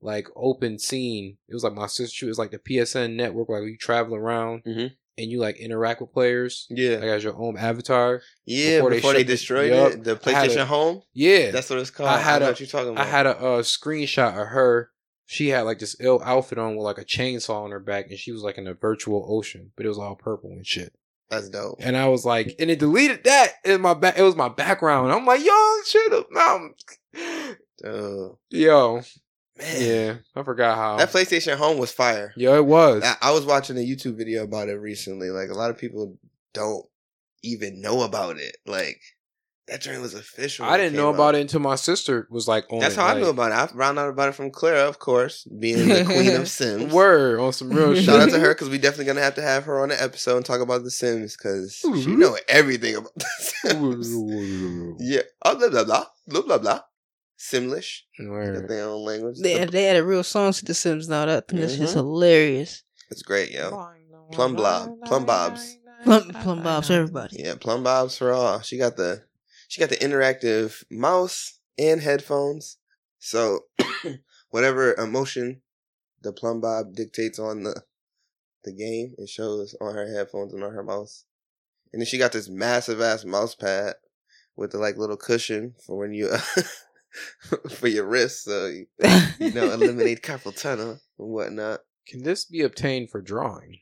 [0.00, 1.36] like open scene.
[1.48, 4.62] It was like my sister it was like the PSN network, like you travel around
[4.64, 4.92] Mhm.
[5.18, 6.66] and you like interact with players.
[6.70, 8.22] Yeah, Like as your own avatar.
[8.46, 8.76] yeah.
[8.76, 9.92] before Before, they they, destroyed Yup.
[9.92, 11.02] it, the PlayStation a- Home.
[11.12, 11.50] Yeah.
[11.50, 12.08] That's what it's called.
[12.10, 14.90] I had know a- what you're talking I had a uh, screenshot of her.
[15.26, 18.18] She had like this ill outfit on with like a chainsaw on her back and
[18.18, 20.94] she was like in a virtual ocean, but it was all purple and shit.
[21.30, 21.76] That's dope.
[21.80, 24.18] And I was like, and it deleted that in my back.
[24.18, 25.12] It was my background.
[25.12, 26.68] I'm like, yo, shit up now.
[27.84, 29.02] Oh Yo,
[29.58, 30.96] man, yeah, I forgot how.
[30.96, 32.32] that PlayStation Home was fire.
[32.36, 33.04] Yo, it was.
[33.04, 35.30] I, I was watching a YouTube video about it recently.
[35.30, 36.16] Like a lot of people
[36.54, 36.84] don't
[37.42, 38.56] even know about it.
[38.66, 39.00] Like
[39.68, 40.64] that joint was official.
[40.64, 42.80] I didn't know about it until my sister was like on.
[42.80, 43.54] That's it, how I knew about it.
[43.54, 46.92] I found out about it from Clara, of course, being the queen of Sims.
[46.92, 48.04] Word on some real shit.
[48.04, 50.36] Shout out to her because we definitely gonna have to have her on the episode
[50.38, 52.18] and talk about the Sims because she Mhm.
[52.18, 54.14] know everything about the Sims.
[55.00, 55.22] yeah.
[55.44, 56.80] Oh blah blah blah blah blah blah.
[57.38, 58.00] Simlish.
[58.18, 58.68] Got Word.
[58.68, 59.36] their own language.
[59.40, 61.26] They The- they added real songs to The Sims now.
[61.26, 61.98] That that's just Mhm.
[61.98, 62.82] hilarious.
[63.10, 63.70] It's great, yo.
[64.32, 65.76] Plum blob, plum bobs.
[66.04, 67.36] Plum, plum bobs, everybody.
[67.40, 68.60] Yeah, plum bobs for all.
[68.60, 69.22] She got the
[69.68, 72.78] she got the interactive mouse and headphones.
[73.18, 73.60] So
[74.50, 75.62] whatever emotion
[76.22, 77.82] the plum bob dictates on the
[78.64, 81.24] the game, it shows on her headphones and on her mouse.
[81.92, 83.94] And then she got this massive ass mouse pad
[84.56, 86.30] with the like little cushion for when you
[87.70, 88.86] for your wrist, so you,
[89.38, 91.80] you know eliminate carpal tunnel and whatnot.
[92.06, 93.80] Can this be obtained for drawing?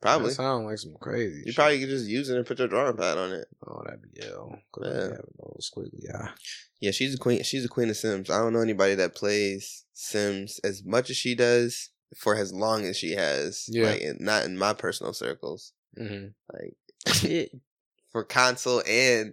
[0.00, 0.28] Probably.
[0.28, 1.42] That sound like some crazy.
[1.46, 1.56] You shit.
[1.56, 3.46] probably could just use it and put your drawing pad on it.
[3.66, 4.56] Oh, that'd be ill.
[4.82, 4.90] Yeah.
[4.92, 5.24] have
[5.60, 6.30] squiggly eye.
[6.80, 7.42] Yeah, she's a queen.
[7.42, 8.28] She's a queen of Sims.
[8.30, 12.84] I don't know anybody that plays Sims as much as she does for as long
[12.84, 13.64] as she has.
[13.68, 13.86] Yeah.
[13.86, 15.72] like not in my personal circles.
[15.98, 16.26] Mm-hmm.
[16.52, 17.50] Like
[18.10, 19.32] for console and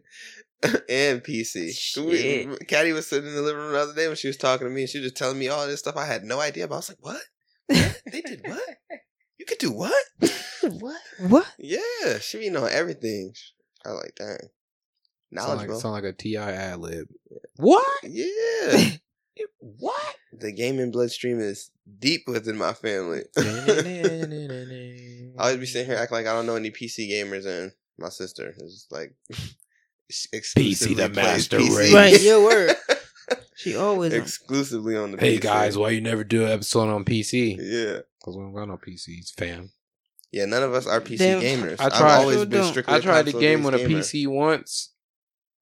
[0.89, 1.72] and PC.
[1.78, 2.68] Shit.
[2.68, 4.74] Caddy was sitting in the living room the other day when she was talking to
[4.74, 6.76] me, and she was just telling me all this stuff I had no idea about.
[6.76, 7.22] I was like, "What?
[7.68, 8.01] What?
[8.11, 8.64] They did what?
[9.38, 9.93] You could do what?
[10.80, 11.01] what?
[11.20, 11.47] What?
[11.59, 13.34] yeah, she be knowing everything.
[13.86, 14.39] I like that.
[14.41, 14.49] Sound
[15.32, 15.74] Knowledgeable.
[15.76, 16.51] like, sound like a T.I.
[16.51, 17.07] ad lib.
[17.57, 17.86] What?
[18.03, 18.91] yeah.
[19.59, 20.16] what?
[20.32, 23.22] The gaming bloodstream is deep within my family.
[23.38, 28.09] I always be sitting here acting like I don't know any PC gamers, and my
[28.09, 29.16] sister is like
[30.32, 31.78] exclusively the master PC.
[31.78, 31.93] race.
[31.93, 32.76] Right, your word.
[33.55, 35.41] She always exclusively on the Hey PC.
[35.41, 37.55] guys, why you never do an episode on PC?
[37.57, 39.72] Yeah, Because we don't got no PCs, fam.
[40.34, 40.45] Yeah.
[40.45, 41.79] None of us are PC Damn, gamers.
[41.79, 42.69] I I've tried- always been don't.
[42.71, 42.93] strictly.
[42.95, 43.99] I tried the console game on a gamer.
[44.01, 44.89] PC once.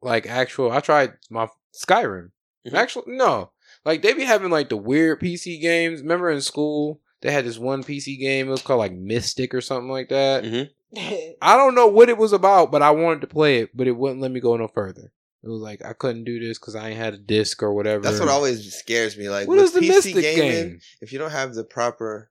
[0.02, 2.32] Like actual, I tried my Skyrim.
[2.68, 2.74] Mhm.
[2.74, 3.52] Actually, no.
[3.86, 6.02] Like they be having like the weird PC games.
[6.02, 8.48] Remember in school they had this one PC game.
[8.48, 10.44] It was called like Mystic or something like that.
[10.44, 10.70] Mhm.
[11.42, 13.92] I don't know what it was about, but I wanted to play it, but it
[13.96, 15.12] wouldn't let me go no further.
[15.44, 18.04] It was like I couldn't do this because I ain't had a disc or whatever.
[18.04, 19.30] That's what always scares me.
[19.30, 22.30] Like What with is the PC Mystic gaming, game if you don't have the proper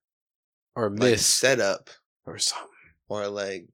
[0.76, 1.91] or like, Miss setup
[2.27, 2.68] or something?
[3.09, 3.66] or like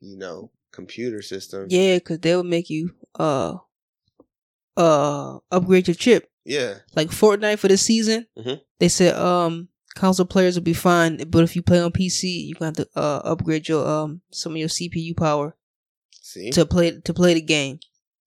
[0.00, 3.54] you know computer system, Yeah, because they would make you uh
[4.76, 6.28] uh upgrade your chip.
[6.44, 8.60] yeah, Like Fortnite for the season, Mhm.
[8.78, 12.54] they said um console players will be fine, but if you play on PC, you
[12.54, 15.56] got to uh upgrade your um some of your CPU power
[16.20, 17.78] see, to play to play the game.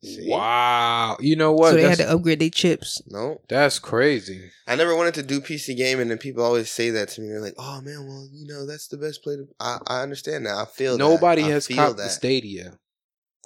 [0.03, 0.29] See?
[0.29, 1.17] Wow.
[1.19, 1.71] You know what?
[1.71, 3.01] so they had to upgrade their chips.
[3.07, 4.49] No, that's crazy.
[4.65, 7.27] I never wanted to do PC gaming, and then people always say that to me.
[7.27, 9.47] They're like, "Oh man, well, you know, that's the best play." To...
[9.59, 10.55] I I understand that.
[10.55, 10.99] I feel that.
[10.99, 12.11] Nobody I has feel copped the that.
[12.11, 12.77] Stadia.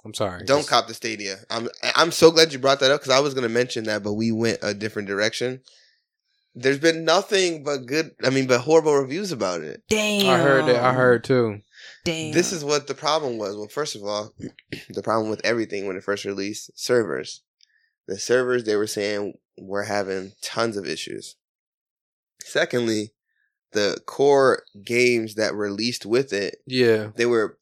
[0.04, 0.44] I'm sorry.
[0.44, 1.38] Don't Just- cop the Stadia.
[1.50, 4.12] I'm I'm so glad you brought that up because I was gonna mention that, but
[4.12, 5.60] we went a different direction.
[6.54, 8.12] There's been nothing but good.
[8.22, 9.82] I mean, but horrible reviews about it.
[9.90, 10.30] Damn.
[10.30, 10.84] I heard that.
[10.84, 11.60] I heard too.
[12.04, 12.32] Damn.
[12.32, 13.56] This is what the problem was.
[13.56, 14.32] Well, first of all,
[14.90, 17.42] the problem with everything when it first released servers.
[18.06, 21.36] The servers they were saying were having tons of issues.
[22.44, 23.12] Secondly,
[23.72, 27.10] the core games that released with it, Yeah.
[27.16, 27.58] they were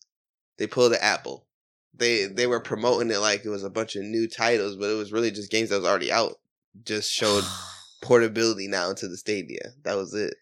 [0.58, 1.46] they pulled the Apple.
[1.94, 4.96] They they were promoting it like it was a bunch of new titles, but it
[4.96, 6.34] was really just games that was already out.
[6.84, 7.44] Just showed
[8.02, 9.72] portability now into the Stadia.
[9.84, 10.34] That was it.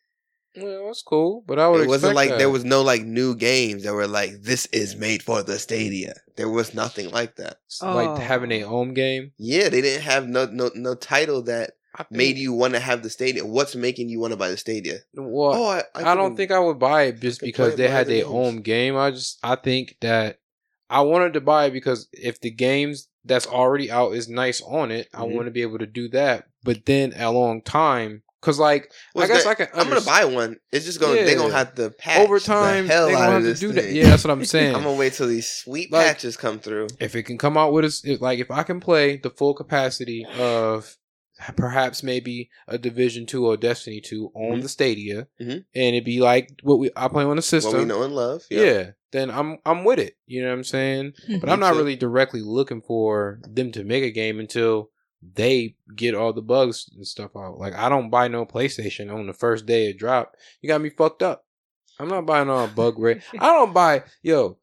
[0.57, 1.83] Well, that's cool, but I would.
[1.83, 2.39] It wasn't like that.
[2.39, 6.15] there was no like new games that were like this is made for the Stadia.
[6.37, 7.59] There was nothing like that.
[7.83, 8.17] like Oh.
[8.17, 9.33] having a home game.
[9.39, 13.03] Yeah, they didn't have no no no title that think, made you want to have
[13.03, 13.45] the Stadia.
[13.47, 14.99] What's making you want to buy the Stadia?
[15.15, 18.23] Well, oh, I, I, don't think I would buy it just because they had their
[18.25, 18.29] games.
[18.35, 18.97] own game.
[18.97, 20.41] I just I think that
[20.89, 24.91] I wanted to buy it because if the games that's already out is nice on
[24.91, 25.35] it, I Mhm.
[25.35, 26.47] want to be able to do that.
[26.65, 29.69] But then a long time, because like Was I guess that- I can.
[29.75, 30.57] I'm gonna buy one.
[30.73, 32.87] It's just gonna they're gonna have to patch over time.
[32.87, 33.85] the hell They're out gonna of have to this do thing.
[33.87, 33.93] that.
[33.93, 34.75] Yeah, that's what I'm saying.
[34.77, 36.89] I'm gonna wait till these sweet Like- patches come through.
[36.99, 40.27] if it can come out with us, like if I can play the full capacity
[40.39, 40.97] of
[41.57, 44.63] perhaps maybe a Division Two or Destiny Two on Mhm.
[44.63, 45.65] the Stadia, Mhm.
[45.75, 47.73] and it'd be like what we I play on the system.
[47.73, 48.43] What we know and love.
[48.51, 48.91] yeah.
[49.13, 50.15] then I'm I'm with it.
[50.27, 51.15] You know what I'm saying?
[51.41, 51.79] But I'm not too.
[51.79, 54.91] really directly looking for them to make a game until
[55.23, 57.59] they get all the bugs and stuff out.
[57.59, 60.35] Like I don't buy no PlayStation on the first day it drop.
[60.61, 61.45] You got me fucked up.
[61.99, 63.23] I'm not buying all bug rate.
[63.39, 64.59] I don't buy yo.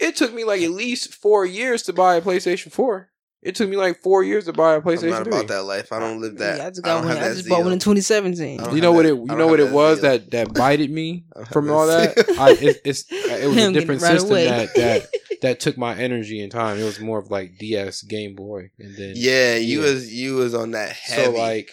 [0.00, 3.10] It took me like at least four years to buy a PlayStation 4.
[3.42, 5.32] It took me like four years to buy a I'm PlayStation not 3.
[5.32, 5.92] about that life.
[5.92, 6.58] I don't live that.
[6.58, 7.16] Yeah, I just got don't one.
[7.18, 8.74] I that just bought one in 2017.
[8.74, 11.44] You know what it you know what it was that that bited me I don't
[11.44, 12.18] have from that all that.
[12.38, 14.46] I it, it's it was a different right system away.
[14.46, 15.06] that that
[15.44, 16.78] that took my energy and time.
[16.78, 19.90] It was more of like DS Game Boy, and then Yeah, you Yeah.
[19.92, 21.22] was you was on that heavy.
[21.22, 21.70] so like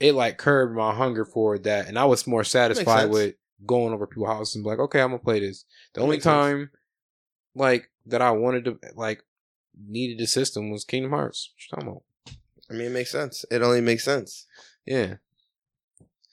[0.00, 3.34] it like curbed my hunger for that, and I was more satisfied with
[3.66, 5.64] going over people's houses and be like, okay, I'm gonna play this.
[5.94, 6.32] The only Makes sense.
[6.34, 6.70] time
[7.54, 9.22] like that I wanted to like
[9.88, 11.50] needed a system was Kingdom Hearts.
[11.54, 12.02] What you talking about?
[12.70, 13.44] I mean, it makes sense.
[13.50, 14.46] It only makes sense.
[14.86, 15.14] Yeah.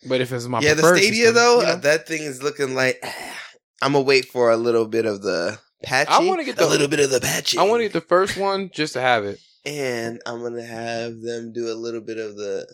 [0.07, 1.75] But if it's my yeah, the Stadia system, though, you know?
[1.77, 3.03] that thing is looking like.
[3.83, 6.11] I'm gonna wait for a little bit of the patchy.
[6.11, 7.57] I wanna get a the- little bit of the patchy.
[7.57, 9.39] I want to get the first one just to have it.
[9.65, 12.65] and I'm gonna have them do a little bit of the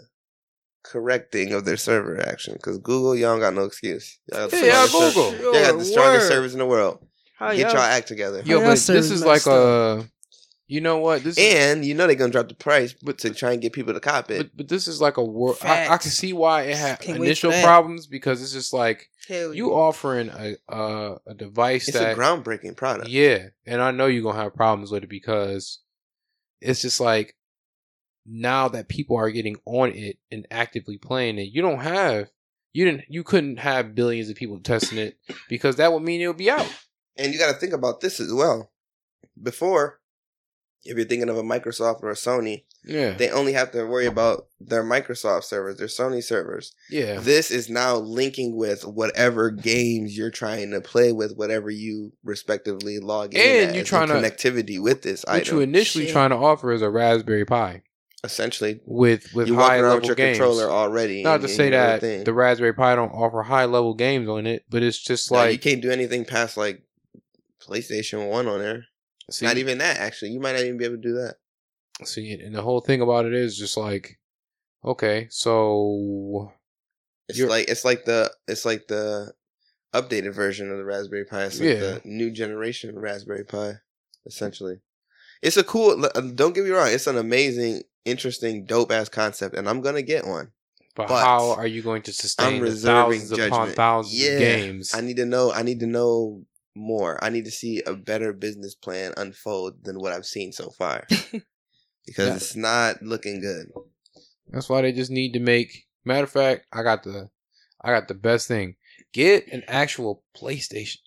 [0.84, 4.20] correcting of their server action because Google, y'all don't got no excuse.
[4.32, 5.32] Y'all got the Yeah, strongest Google.
[5.32, 6.30] ser- Y'all got the strongest Word.
[6.32, 7.00] servers in the world.
[7.38, 8.42] How Get y'all- y'all act together.
[8.46, 10.10] Yo, but this is like messed a,
[10.68, 11.24] you know what?
[11.24, 13.74] This is, And you know they're gonna drop the price, but to try and get
[13.74, 14.38] people to cop it.
[14.38, 15.58] but, but this is like a world.
[15.64, 19.54] I, I can see why it had Can't initial problems because it's just like Hell
[19.54, 19.76] you yeah.
[19.76, 23.10] offering a a, a device it's that a groundbreaking product.
[23.10, 25.80] yeah, and I know you're gonna have problems with it because
[26.60, 27.36] it's just like
[28.26, 32.30] now that people are getting on it and actively playing it, you don't have
[32.74, 35.18] you didn't you couldn't have billions of people testing it
[35.50, 36.68] because that would mean it would be out.
[37.16, 38.70] And you got to think about this as well.
[39.42, 40.00] Before,
[40.88, 44.06] if you're thinking of a Microsoft or a Sony, Yeah, they only have to worry
[44.06, 46.74] about their Microsoft servers, their Sony servers.
[46.90, 52.14] yeah, This is now linking with whatever games you're trying to play with, whatever you
[52.24, 53.40] respectively log in.
[53.42, 55.56] And as, you and trying to- connectivity with this what item.
[55.58, 56.14] you initially Shit.
[56.14, 57.82] trying to offer is a Raspberry Pi
[58.24, 60.38] Essentially, with with you high level with your games.
[60.38, 61.22] controller already.
[61.24, 62.24] Not and- to say that thing.
[62.24, 65.60] the Raspberry Pi don't offer high level games on it, but it's just No, you
[65.60, 66.82] can't do anything past like
[67.62, 68.86] PlayStation One on there.
[69.32, 69.98] See, Not even that.
[69.98, 71.36] Actually, you might not even be able to do that.
[72.06, 74.20] see, and the whole thing about it is just like,
[74.86, 76.52] okay, so
[77.30, 79.34] It's You're- like it's like the it's like the
[79.94, 81.46] updated version of the Raspberry Pi.
[81.46, 81.80] It's like Yeah.
[81.80, 83.74] the new generation of Raspberry Pi,
[84.26, 84.80] essentially.
[85.42, 86.06] It's a cool.
[86.06, 86.90] uh, Don't get me wrong.
[86.90, 90.52] It's an amazing, interesting, dope ass concept, and I'm gonna get one.
[90.96, 94.30] but, But how are you going to sustain I'm the reserving thousands upon thousands Yeah,
[94.32, 94.94] of games?
[94.96, 95.52] I need to know.
[95.52, 96.46] I need to know
[96.78, 97.22] more.
[97.24, 101.06] I need to see a better business plan unfold than what I've seen so far,
[102.06, 102.36] because Yeah.
[102.36, 103.68] it's not looking good.
[104.50, 105.86] That's why they just need to make.
[106.06, 107.30] Matter of fact, I got the,
[107.84, 108.76] I got the best thing.
[109.14, 111.00] Get an actual PlayStation.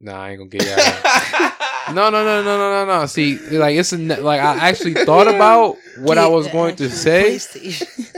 [0.00, 1.54] Nah, I ain't gonna get that.
[1.88, 3.06] No, no, no, no, no, no, no.
[3.06, 6.90] See, like it's a ne- like I actually thought about what I was going to
[6.90, 8.14] say, PlayStation.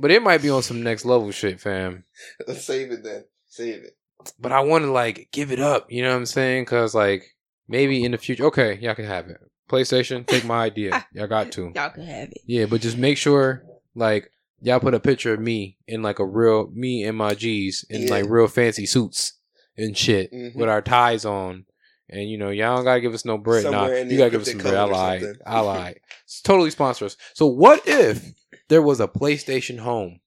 [0.00, 2.02] but it might be on some next level shit, fam.
[2.56, 3.22] Save it then.
[3.46, 3.96] Save it.
[4.38, 5.90] But I want to like give it up.
[5.90, 6.64] You know what I'm saying?
[6.64, 7.24] Because like
[7.68, 9.38] maybe in the future, okay, y'all can have it.
[9.68, 11.04] PlayStation, take my idea.
[11.12, 11.72] Y'all got to.
[11.74, 12.38] Y'all can have it.
[12.46, 13.64] Yeah, but just make sure
[13.96, 14.30] like
[14.62, 18.02] y'all put a picture of me in like a real me and my G's in
[18.02, 18.10] Yeah.
[18.10, 19.32] like real fancy suits
[19.76, 20.54] and shit Mhm.
[20.54, 21.64] with our ties on.
[22.08, 23.64] And you know, y'all don't gotta give us no bread.
[23.64, 24.74] Nah, Somewhere in you gotta give us some bread.
[24.76, 25.24] I lied.
[25.44, 26.00] I lied.
[26.24, 27.16] It's totally sponsor us.
[27.34, 28.24] So what if
[28.68, 30.20] there was a PlayStation Home?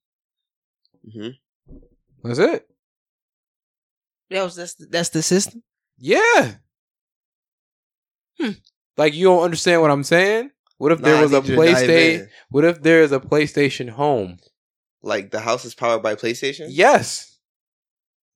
[1.07, 1.77] Mm-hmm.
[2.27, 2.68] That's it.
[4.29, 5.63] That was that's the, that's the system.
[5.97, 6.55] Yeah.
[8.39, 8.51] Hmm.
[8.97, 10.51] Like you don't understand what I'm saying?
[10.77, 12.27] What if there Nah, I was a need you to dive PlayStation?
[12.49, 14.37] What if there is a PlayStation Home?
[15.01, 16.67] Like the house is powered by PlayStation.
[16.69, 17.37] Yes.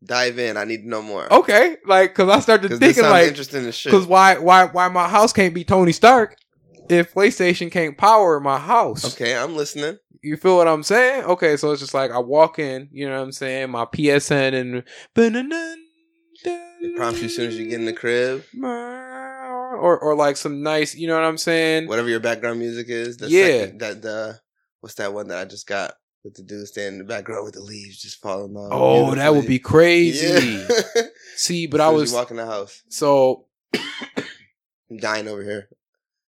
[0.03, 0.57] Dive in.
[0.57, 1.31] I need to know more.
[1.31, 1.77] Okay.
[1.85, 3.91] Like, cause I started because this thinking sounds like, interesting as shit.
[3.91, 6.37] cause why, why, why my house can't be Tony Stark
[6.89, 9.05] if PlayStation can't power my house?
[9.13, 9.97] Okay, I'm listening.
[10.21, 11.23] You feel what I'm saying?
[11.25, 13.69] Okay, so it's just like I walk in, you know what I'm saying?
[13.71, 14.83] My PSN and
[16.83, 18.43] It prompts you as soon as you get in the crib.
[18.61, 21.87] or or like some nice, you know what I'm saying?
[21.87, 23.17] Whatever your background music is.
[23.17, 23.45] The Yeah.
[23.61, 24.39] second- that the
[24.81, 27.53] what's that one that I just got with the dude standing in the background with
[27.55, 28.69] the leaves just falling off.
[28.71, 30.27] Oh, that would be crazy.
[30.27, 31.01] Yeah.
[31.35, 32.81] See, but I was walking the house.
[32.89, 35.69] so I'm dying over here.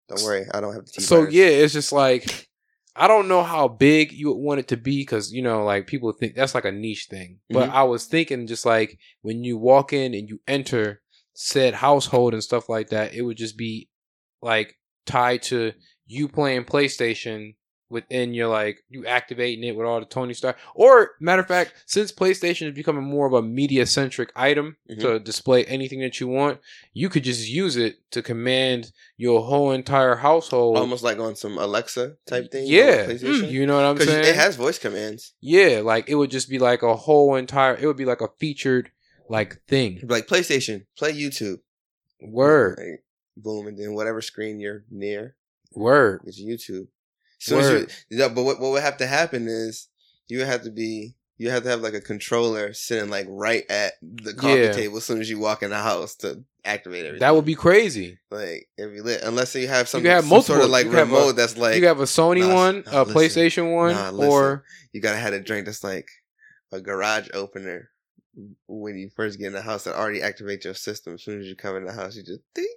[0.09, 1.33] Don't worry, I don't have the so virus.
[1.33, 2.47] yeah, it's just like
[2.95, 5.87] I don't know how big you would want it to be because you know, like
[5.87, 7.39] people think that's like a niche thing.
[7.49, 7.73] But Mhm.
[7.73, 11.01] I was thinking just like when you walk in and you enter
[11.33, 13.89] said household and stuff like that, it would just be
[14.41, 15.73] like tied to
[16.07, 17.55] you playing PlayStation
[17.89, 20.57] within your like you activating it with all the Tony Stark.
[20.73, 24.99] Or matter of fact, since PlayStation is becoming more of a media centric item Mhm.
[25.01, 26.59] to display anything that you want,
[26.93, 30.77] you could just use it to command your whole entire household.
[30.77, 32.65] Almost like on some Alexa type thing.
[32.67, 33.51] yeah, PlayStation.
[33.51, 34.25] you know what I'm saying?
[34.25, 35.33] it has voice commands.
[35.41, 37.75] yeah, like it would just be like a whole entire.
[37.75, 38.89] It would be like a featured
[39.29, 40.01] like thing.
[40.03, 41.59] Like PlayStation, play YouTube.
[42.21, 43.03] Word, Like,
[43.37, 45.35] boom, and then whatever screen you're near
[45.73, 46.21] word.
[46.25, 46.87] It's YouTube.
[47.39, 49.87] So you, yeah, but what, what would have to happen is
[50.27, 53.63] you would have to be you have to have like a controller sitting like right
[53.69, 54.71] at the coffee Yeah.
[54.71, 57.19] table as soon as you walk in the house to activate everything.
[57.19, 58.17] That would be crazy.
[58.31, 60.55] like every lit unless you have some, could have some multiple.
[60.55, 62.83] sort of like You have a- remote that's like you have a Sony nah, one,
[62.85, 63.15] nah, a listen.
[63.43, 64.63] PlayStation one, Nah, or
[64.93, 66.07] you gotta have a drink that's like
[66.71, 67.89] a garage opener
[68.67, 71.45] when you first get in the house that already activates your system as soon as
[71.47, 72.67] you come in the house you just ding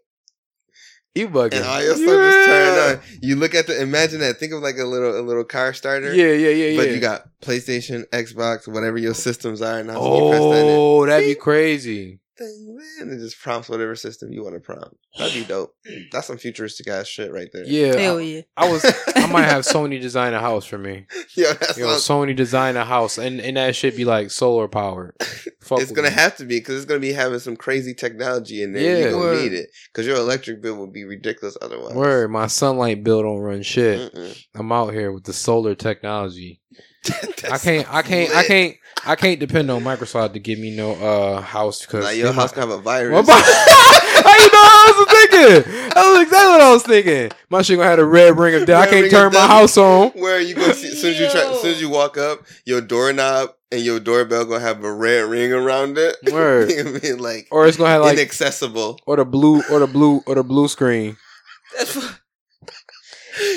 [1.15, 1.55] you bugging.
[1.55, 3.01] and all your stuff just turn on.
[3.21, 4.39] You look at the imagine that.
[4.39, 6.15] Think of like a little a little car starter.
[6.15, 6.77] Yeah, yeah, yeah, yeah.
[6.77, 9.95] But you got PlayStation, Xbox, whatever your systems are now.
[9.95, 12.21] So you press that in, oh, that'd be crazy.
[12.39, 14.97] Ding, man, it just prompts whatever system you want to prompt.
[15.19, 15.75] That'd be dope.
[16.13, 17.65] That's some futuristic ass shit right there.
[17.67, 18.41] Yeah, Hell I, yeah.
[18.57, 18.85] I was.
[19.15, 21.07] I might have Sony design a house for me.
[21.35, 24.69] Yo, that's Yo, not, Sony design a house, and and that shit be like solar
[24.69, 25.15] powered.
[25.61, 26.15] Fuck it's gonna me.
[26.15, 28.83] have to be because it's gonna be having some crazy technology in there.
[28.83, 28.99] Yeah.
[28.99, 29.43] You're gonna Word.
[29.43, 31.95] need it because your electric bill would be ridiculous otherwise.
[31.95, 34.13] Word, my sunlight bill don't run shit.
[34.15, 34.45] Mm-mm.
[34.55, 36.61] I'm out here with the solar technology.
[37.51, 38.77] I can't, I can't, I can't,
[39.07, 42.53] I can't depend on Microsoft to give me no uh house because Now your house
[42.53, 43.27] gonna have a virus.
[43.29, 43.37] How
[44.35, 45.73] you know what I was thinking?
[45.95, 47.31] That was exactly what I was thinking.
[47.51, 48.89] My shit gonna have a red ring of death.
[48.89, 50.11] I can't turn my house on.
[50.11, 52.45] Where you gonna see as soon as you try, as soon as you walk up,
[52.65, 56.17] your doorknob and your doorbell gonna have a red ring around it.
[56.33, 56.71] Word.
[56.73, 58.99] I mean, like, Or it's gonna have like inaccessible.
[59.07, 61.17] or the blue or the blue or the blue screen.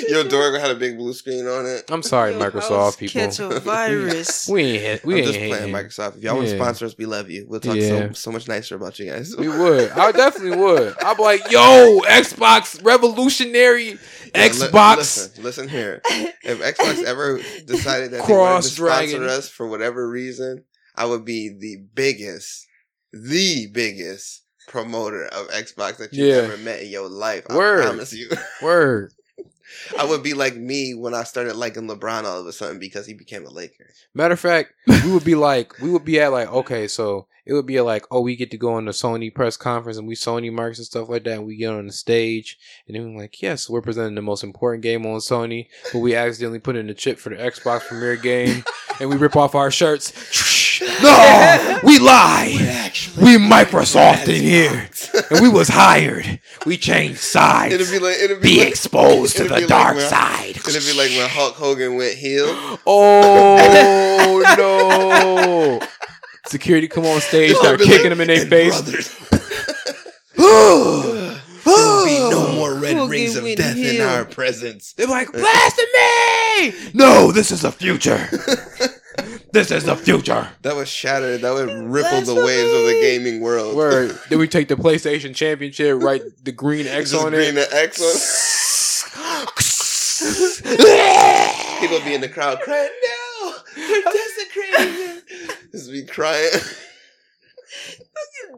[0.08, 1.84] Your door gonna a big blue screen on it.
[1.90, 3.20] I'm sorry, Your Microsoft house people.
[3.20, 4.48] Catch a virus.
[4.52, 5.04] We ain't hit.
[5.04, 5.74] We I'm ain't just playing hating.
[5.74, 6.16] Microsoft.
[6.18, 6.60] If y'all want to Yeah.
[6.62, 7.46] sponsor us, we love you.
[7.48, 8.08] We'll talk Yeah.
[8.08, 9.34] so, so much nicer about you guys.
[9.36, 9.90] We would.
[9.92, 10.94] I definitely would.
[11.02, 13.94] I'd be like, yo, Xbox revolutionary Yeah,
[14.34, 14.96] li- Xbox.
[14.96, 16.00] listen, listen here.
[16.42, 19.22] If Xbox ever decided that Cross they wanted to sponsor dragon.
[19.24, 20.64] us for whatever reason,
[20.96, 22.66] I would be the biggest,
[23.12, 26.42] the biggest promoter of Xbox that you've Yeah.
[26.42, 27.44] ever met in your life.
[27.50, 28.30] I promise you.
[28.62, 29.12] Word.
[29.98, 33.06] I would be like me when I started liking LeBron all of a sudden because
[33.06, 33.90] he became a Laker.
[34.14, 37.52] Matter of fact, we would be like, we would be at like, okay, so it
[37.52, 40.14] would be like, oh, we get to go on the Sony press conference and we
[40.14, 43.22] Sony marks and stuff like that, and we get on the stage, and then we're
[43.22, 46.86] like, yes, we're presenting the most important game on Sony, but we accidentally put in
[46.86, 48.64] the chip for the Xbox premiere game,
[49.00, 50.12] and we rip off our shirts.
[51.02, 52.90] No, we lie.
[53.20, 54.88] We Microsoft in here,
[55.30, 56.40] and we was hired.
[56.66, 57.74] We changed sides.
[57.74, 60.56] It'd be like it'd be, be like, exposed to the like dark when- side.
[60.56, 62.46] It'd be like when Hulk Hogan went heel.
[62.86, 64.42] Oh
[65.78, 65.80] no!
[66.46, 68.80] Security come on stage, start kicking like, them in their face.
[70.36, 74.92] there will be no more red rings of death in our presence.
[74.94, 76.92] They're like, blasphemy!
[76.94, 78.28] No, this is the future.
[79.52, 80.48] This is the future.
[80.62, 81.36] That would shatter.
[81.36, 83.76] That would ripple the waves of the gaming world.
[83.76, 84.18] Word.
[84.30, 87.70] then we take the PlayStation Championship, write the green X Just on green it.
[87.70, 88.00] the X
[89.14, 89.46] on.
[91.80, 92.88] People be in the crowd crying,
[93.42, 95.56] no, they're desecrating it.
[95.72, 96.48] Just be crying.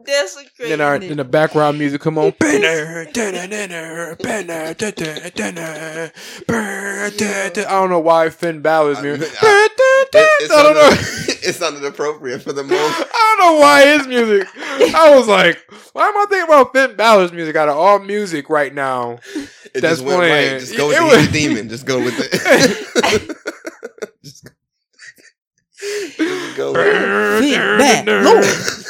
[0.05, 2.33] Desecrating Then our then the background music come on.
[2.39, 2.59] Da,
[7.49, 7.61] da.
[7.65, 9.29] I don't know why Finn Balor's I- music.
[9.41, 10.19] I- Brr, da, da.
[10.19, 10.89] It, it, I don't know.
[10.95, 12.81] sounded, it sounded appropriate for the moment.
[13.13, 14.47] I don't know why his music.
[14.95, 15.57] I was like,
[15.93, 19.19] why am I thinking about Finn Balor's music out of all music right now?
[19.73, 20.51] It That's just went playing.
[20.53, 20.59] right.
[20.59, 21.69] Just go with It the was- demon.
[21.69, 22.31] Just go with it.
[24.23, 24.49] just, just
[26.55, 27.41] go with it.
[27.41, 28.41] Finn Balor.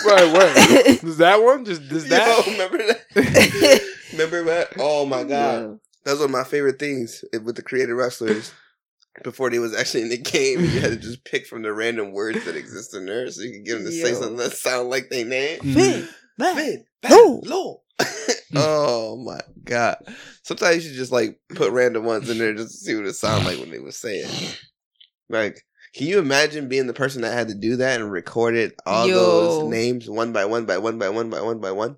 [0.05, 0.57] Right, what?
[1.03, 1.65] Is that one?
[1.65, 2.45] Just is Yo, that?
[2.45, 3.81] remember that?
[4.11, 4.73] remember that?
[4.79, 5.75] Oh my god, Yeah.
[6.03, 8.53] that was one of my favorite things with the creative wrestlers.
[9.23, 12.11] Before they was actually in the game, you had to just pick from the random
[12.11, 14.89] words that exist in there, so you could get them to say something that sound
[14.89, 15.59] like they name.
[15.61, 16.55] Finn Balor.
[16.55, 17.41] Finn, Balor.
[17.47, 17.75] Balor.
[18.55, 19.95] oh my god!
[20.43, 23.13] Sometimes you should just like put random ones in there just to see what it
[23.13, 24.29] sound like when they was saying.
[25.29, 25.63] Like,
[25.95, 29.15] can you imagine being the person that had to do that and recorded all Yo.
[29.15, 31.97] those names one by one by one by one by one by one?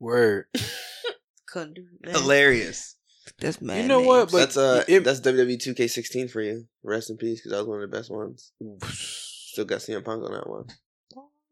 [0.00, 0.46] Word.
[1.46, 2.16] Couldn't do that.
[2.16, 2.96] Hilarious.
[3.38, 3.82] That's mad.
[3.82, 4.30] You know what.
[4.30, 6.64] But that's uh, it- that's WWE 2K16 for you.
[6.82, 8.52] Rest in peace, because that was one of the best ones.
[8.88, 10.66] Still got CM Punk on that one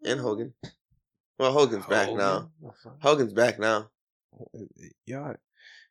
[0.07, 0.55] and Hogan.
[1.39, 2.51] Well, Hogan's back now.
[3.01, 3.91] Hogan's back now.
[5.05, 5.35] Yeah.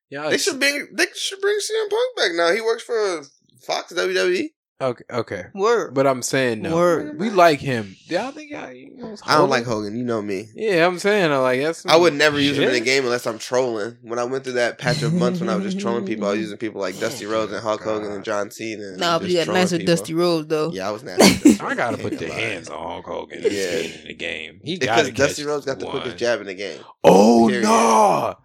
[0.10, 0.30] Yeah.
[0.30, 2.52] They should bring they should bring CM Punk back now.
[2.52, 3.24] He works for
[3.66, 3.94] Fox.
[3.94, 4.50] WWE.
[4.82, 5.04] Okay.
[5.10, 5.44] Okay.
[5.54, 5.94] Word.
[5.94, 6.76] But I'm saying no.
[6.76, 7.18] Word.
[7.18, 7.96] We like him.
[8.08, 8.72] Yeah, I think I.
[8.72, 9.96] You know, I don't like Hogan.
[9.98, 10.48] You know me.
[10.54, 11.86] Yeah, I'm saying I like that's.
[11.86, 13.98] I would never use him in a game unless I'm trolling.
[14.02, 16.32] When I went through that patch of months when I was just trolling people, I
[16.32, 18.84] was using people like Dusty oh Rhodes and Hulk Hogan and John Cena.
[18.90, 19.86] and Nah, but just you got nice with.
[19.86, 20.72] Dusty Rhodes though.
[20.74, 21.58] Yeah, I was nasty.
[21.62, 23.44] I gotta put Can't the hands on Hulk Hogan.
[23.44, 23.50] Yeah.
[23.52, 23.78] Yeah.
[24.02, 24.60] in the game.
[24.62, 26.82] He Because got Dusty Rhodes got the quickest jab in the game.
[27.02, 27.64] Oh Period.
[27.64, 28.36] no!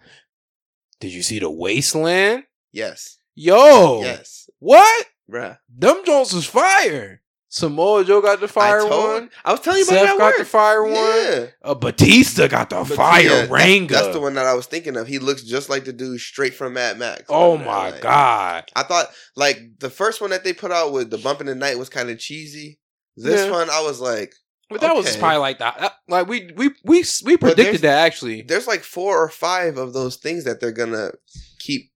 [1.01, 2.45] Did you see the wasteland?
[2.71, 3.19] Yes.
[3.35, 4.49] Yo, Yes.
[4.61, 5.07] what?
[5.31, 5.59] Bruh.
[5.75, 7.23] Them Jones was fire.
[7.53, 9.31] Samoa Joe got the fire I told, one.
[9.45, 10.39] I was telling you about Seth that got work.
[10.39, 10.95] the fire one.
[10.95, 11.47] Yeah.
[11.65, 13.93] Uh, Batista got the But fire yeah, that- Ranga.
[13.95, 15.09] That's the one that I was thinking of.
[15.09, 17.25] He looks just like the dude straight from Mad Max.
[17.29, 18.71] Oh Like, my like- god!
[18.77, 21.57] I thought like the first one that they put out with the bump in the
[21.57, 22.79] night was kind of cheesy.
[23.17, 23.51] This Yeah.
[23.51, 24.33] one I was like,
[24.69, 25.77] But that was probably like that.
[25.81, 28.43] that- Like we we we we predicted that actually.
[28.43, 31.11] there's like four or five of those things that they're gonna
[31.59, 31.91] keep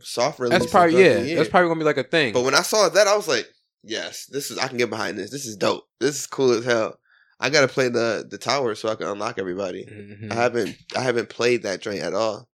[0.00, 0.58] soft release.
[0.58, 1.36] That's probably yeah.
[1.36, 2.32] That's probably gonna be like a thing.
[2.32, 3.46] But when I saw that, I was like,
[3.82, 5.30] yes, this is I can get behind this.
[5.30, 5.84] This is dope.
[6.00, 6.98] This is cool as hell.
[7.40, 9.84] I gotta play the the tower so I can unlock everybody.
[9.86, 10.30] Mhm.
[10.32, 12.48] I haven't I haven't played that joint at all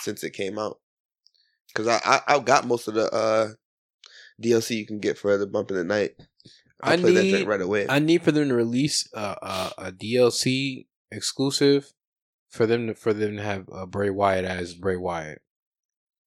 [0.00, 0.78] since it came out.
[1.74, 3.48] Cause I I, I got most of the uh
[4.42, 6.12] DLC you can get for the bump in the night.
[6.82, 7.86] I, I need- right away.
[7.88, 11.92] I need for them to release a, a, a DLC exclusive
[12.50, 15.40] for them to for them to have uh, Bray Wyatt as Bray Wyatt.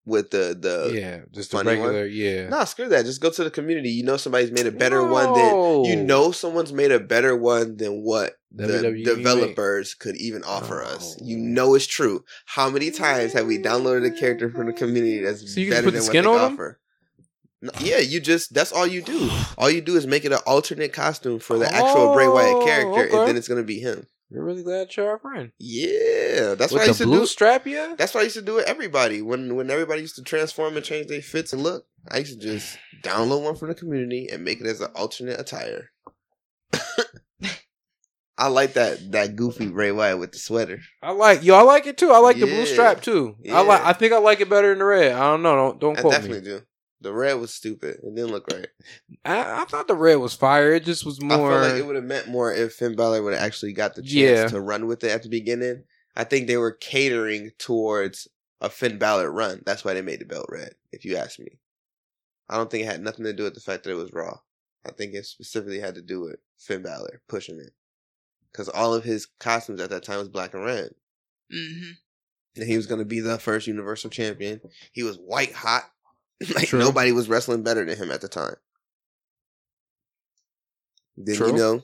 [0.10, 1.90] With the the yeah, just the funny one?
[1.90, 2.06] regular.
[2.08, 2.50] Yeah.
[2.50, 3.06] Nah, screw that.
[3.06, 3.90] Just go to the community.
[3.92, 7.78] You know somebody's made a better one than you know someone's made a better one
[7.78, 11.16] than what the WWE developers could even offer us.
[11.20, 11.26] Oh.
[11.26, 12.26] You know it's true.
[12.48, 15.92] How many times have we downloaded a character from the community that's So better put
[15.92, 16.80] than the what skin they offer?
[17.62, 19.30] No, yeah, you just that's all you do.
[19.58, 22.66] All you do is make it an alternate costume for the actual Bray Wyatt Oh,
[22.66, 23.18] character, okay.
[23.18, 24.08] and then it's gonna be him.
[24.32, 25.52] We're really glad you're our friend.
[25.58, 27.26] Yeah, that's what I used the to blue do.
[27.26, 27.96] strap, yeah.
[27.98, 29.22] That's what I used to do with everybody.
[29.24, 32.48] When when everybody used to transform and change their fits and look, I used to
[32.48, 35.90] just download one from the community and make it as an alternate attire.
[38.38, 40.80] I like that that goofy Bray Wyatt with the sweater.
[41.04, 41.56] I like yo.
[41.56, 42.12] I like it too.
[42.12, 42.66] I like the blue Yeah.
[42.66, 43.36] strap too.
[43.52, 43.82] I like.
[43.82, 45.12] I think I like it better than the red.
[45.12, 45.56] I don't know.
[45.56, 46.46] Don't don't I quote definitely me.
[46.46, 46.62] do.
[47.02, 47.98] The red was stupid.
[48.04, 48.68] It didn't look right.
[49.24, 50.74] I, I thought the red was fire.
[50.74, 51.52] It just was I more.
[51.52, 54.02] feel like it would have meant more if Finn Balor would have actually got the
[54.02, 54.48] chance Yeah.
[54.50, 55.84] to run with it at the beginning.
[56.16, 58.28] I think they were catering towards
[58.60, 59.62] a Finn Balor run.
[59.66, 61.60] That's why they made the belt red, if you ask me.
[62.50, 64.40] I don't think it had nothing to do with the fact that it was Raw.
[64.86, 67.72] I think it specifically had to do with Finn Balor pushing it.
[68.52, 70.90] Because all of his costumes at that time was black and red.
[71.54, 71.92] Mm-hmm.
[72.58, 74.60] And he was going to be the first Universal Champion.
[74.92, 75.84] He was white hot.
[76.56, 76.80] like True.
[76.80, 78.56] nobody was wrestling better than him at the time.
[81.18, 81.48] Then True.
[81.48, 81.84] you know,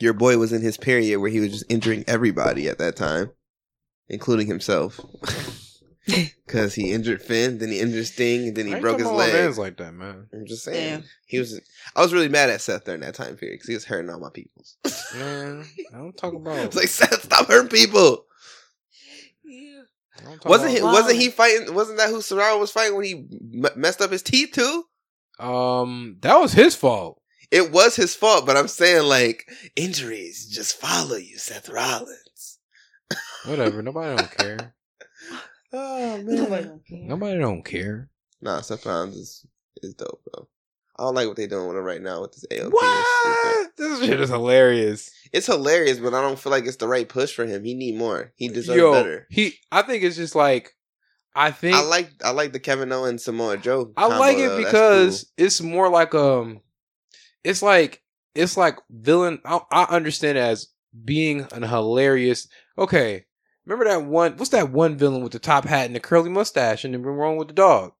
[0.00, 3.30] your boy was in his period where he was just injuring everybody at that time,
[4.08, 5.00] including himself.
[6.46, 9.18] Because he injured Finn, then he injured Sting, and then he I broke his talking
[9.18, 9.42] about leg.
[9.42, 10.26] Vans like that, man.
[10.32, 11.00] I'm just saying.
[11.00, 11.04] Damn.
[11.26, 11.58] He was.
[11.96, 14.20] I was really mad at Seth during that time period because he was hurting all
[14.20, 14.76] my peoples.
[15.14, 16.66] Man, I don't talk about.
[16.66, 18.26] was like, Seth, stop hurting people.
[19.42, 19.80] Yeah.
[19.80, 20.03] I don't talk
[20.44, 20.78] Wasn't he?
[20.78, 21.74] about- Wasn't he fighting?
[21.74, 24.84] Wasn't that who Cesaro was fighting when he m- messed up his teeth too?
[25.38, 27.20] Um, that was his fault.
[27.50, 32.58] It was his fault, but I'm saying like injuries just follow you, Seth Rollins.
[33.46, 33.82] Whatever.
[33.82, 34.74] Nobody don't care.
[35.76, 36.98] Oh Nobody don't care.
[37.02, 38.08] Nobody don't care.
[38.40, 39.46] Nah, Seth Rollins is
[39.82, 40.46] is dope though.
[40.96, 42.70] I don't like what they're doing with him right now with this AOP.
[42.70, 43.70] What?
[43.76, 45.10] This shit is hilarious.
[45.34, 47.64] It's hilarious, but I don't feel like it's the right push for him.
[47.64, 48.32] He need more.
[48.36, 49.26] He deserves Yo, better.
[49.28, 49.54] he.
[49.72, 50.72] I think it's just like.
[51.34, 53.92] I think I like I like the Kevin Owens Samoa Joe.
[53.96, 56.60] I combo, like it because it's more like um,
[57.42, 58.00] it's like
[58.36, 59.40] it's like villain.
[59.44, 60.68] I, I understand as
[61.04, 62.46] being an hilarious.
[62.78, 63.24] Okay,
[63.66, 64.36] remember that one?
[64.36, 67.36] What's that one villain with the top hat and the curly mustache and the wrong
[67.36, 67.92] with the dog?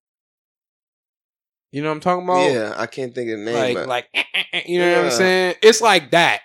[1.72, 2.52] You know what I'm talking about?
[2.52, 3.54] yeah, I can't think of the name.
[3.54, 5.56] like but, like eh, eh, eh, you know what I'm saying?
[5.60, 6.42] It's like that,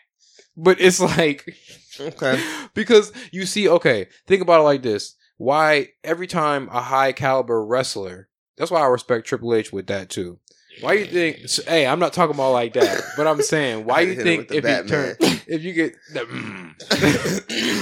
[0.63, 1.55] but it's like
[1.99, 2.41] okay,
[2.73, 7.63] because you see, okay, think about it like this: why every time a high caliber
[7.65, 10.39] wrestler, that's why I respect Triple H with that too.
[10.81, 11.37] Why you think?
[11.67, 14.87] Hey, I'm not talking about like that, but I'm saying why you think if you
[14.87, 15.15] turn,
[15.47, 17.79] if you get the, mm,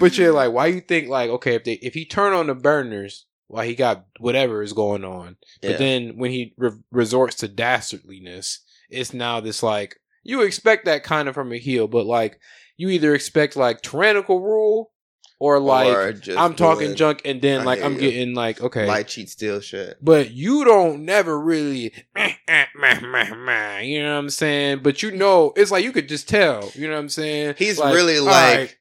[0.00, 2.54] but you're like, why you think like okay, if they if he turn on the
[2.54, 5.70] burners while he got whatever is going on, Yeah.
[5.70, 8.58] but then when he re- resorts to dastardliness,
[8.88, 12.38] it's now this like you expect that kind of from a heel, but like
[12.76, 14.92] you either expect like tyrannical rule
[15.38, 18.00] or like Or I'm talking junk and then I like I'm you.
[18.00, 18.86] getting like okay.
[18.86, 19.96] Lie, cheat, steal shit.
[20.02, 24.80] but you don't never really, eh, eh, meh, meh, meh, you know what I'm saying?
[24.82, 27.54] But you know, it's like you could just tell, you know what I'm saying?
[27.58, 28.76] He's Like, really like, right.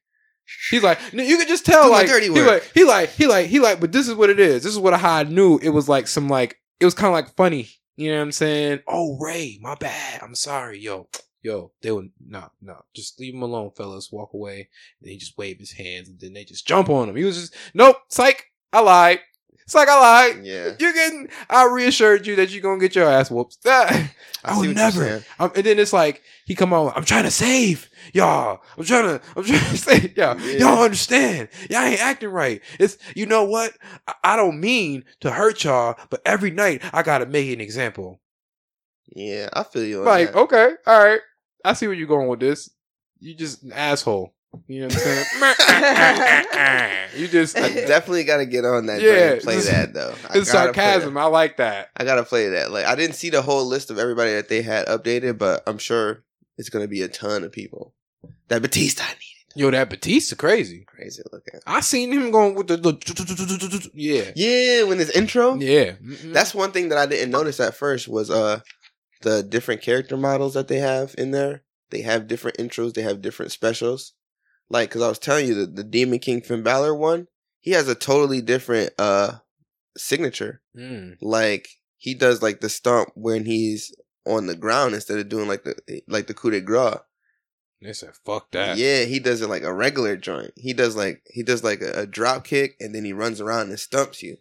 [0.72, 3.60] He's like, you could just tell, like, dirty he like, he like, he like, he
[3.60, 4.64] like, but this is what it is.
[4.64, 7.36] This is what I knew it was like some like, it was kind of like
[7.36, 8.80] funny, you know what I'm saying?
[8.88, 10.22] Oh, Ray, my bad.
[10.24, 11.08] I'm sorry, yo,
[11.42, 11.72] yo.
[11.82, 14.12] They would no, no, just leave him alone, fellas.
[14.12, 14.70] Walk away.
[15.02, 17.16] And he just wave his hands, and then they just jump on him.
[17.16, 19.20] He was just, nope, psych, I lied.
[19.70, 20.46] Psych, I lied.
[20.46, 20.72] yeah.
[20.80, 21.30] You're getting.
[21.48, 23.58] I reassured you that you're gonna get your ass whooped.
[23.66, 24.12] I
[24.44, 25.24] I would see what you're never.
[25.38, 26.92] Um, and then it's like he come on.
[26.96, 28.62] I'm trying to save y'all.
[28.78, 29.22] I'm trying to.
[29.36, 30.40] I'm trying to save y'all.
[30.40, 30.58] Yeah.
[30.58, 31.50] Y'all understand?
[31.70, 32.62] Y'all ain't acting right.
[32.80, 33.74] It's you know what?
[34.08, 38.20] I, I don't mean to hurt y'all, but every night I gotta make an example.
[39.16, 39.99] Yeah, I feel you.
[39.99, 40.39] On Like, that.
[40.39, 41.22] okay, all right.
[41.66, 42.70] I see where you're going with this.
[43.20, 44.34] You just an asshole.
[44.68, 45.26] You know what I'm saying?
[47.18, 47.57] you just.
[47.57, 49.01] I definitely got to get on that.
[49.01, 50.14] Yeah, play just- that though.
[50.30, 51.18] I It's sarcasm.
[51.18, 51.89] I like that.
[51.95, 52.72] I gotta play that.
[52.72, 55.78] Like, I didn't see the whole list of everybody that they had updated, but I'm
[55.78, 56.24] sure
[56.57, 57.93] it's gonna be a ton of people.
[58.47, 59.26] That Batista I need.
[59.55, 60.84] Yo, that Batista crazy.
[60.88, 61.60] Crazy looking.
[61.68, 65.55] I seen him going with the, the yeah, Yeah, when his intro.
[65.55, 65.93] yeah.
[65.93, 66.34] Mm-mm.
[66.34, 68.60] That's one thing that I didn't notice at first was uh
[69.22, 71.63] the different character models that they have in there.
[71.89, 72.93] They have different intros.
[72.93, 74.13] They have different specials.
[74.70, 77.28] Like, cause I was telling you the the Demon King Finn Balor one,
[77.59, 79.39] he has a totally different uh
[79.97, 80.61] signature.
[80.78, 81.17] Mm.
[81.22, 81.67] Like
[81.97, 83.93] he does like the stomp when he's
[84.26, 86.99] on the ground instead of doing like the like the coup de grace.
[87.82, 88.78] They said fuck that.
[88.78, 90.51] Yeah, he does it like a regular joint.
[90.55, 93.70] He does like he does like a, a drop kick and then he runs around
[93.70, 94.38] and stumps you.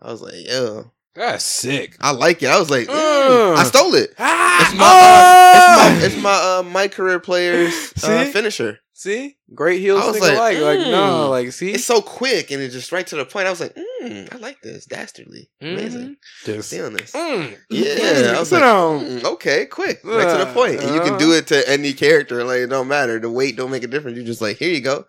[0.00, 1.96] I was like, yo, That's sick.
[2.00, 2.48] I like it.
[2.48, 3.54] I was like, mm, Uh.
[3.54, 4.14] I stole it.
[4.18, 5.50] Ah, It's my, ah!
[5.50, 8.78] uh, it's my, it's my, uh, my career player's uh, finisher.
[8.92, 10.58] see, great heels I was like, alike.
[10.58, 10.90] Like mm.
[10.90, 13.46] no, like see, It's so quick and it's just right to the point.
[13.46, 14.84] I was like, mm, I like this.
[14.86, 15.48] Dastardly.
[15.60, 16.16] Amazing.
[16.44, 17.12] Just Feeling this.
[17.12, 17.56] mm.
[17.70, 18.62] Yeah, I was like.
[18.62, 20.00] Mm, okay, quick.
[20.04, 20.80] Right to the point.
[20.82, 22.44] And you can do it to any character.
[22.44, 23.18] Like, it don't matter.
[23.18, 24.16] The weight don't make a difference.
[24.16, 25.06] You're just like, here you go.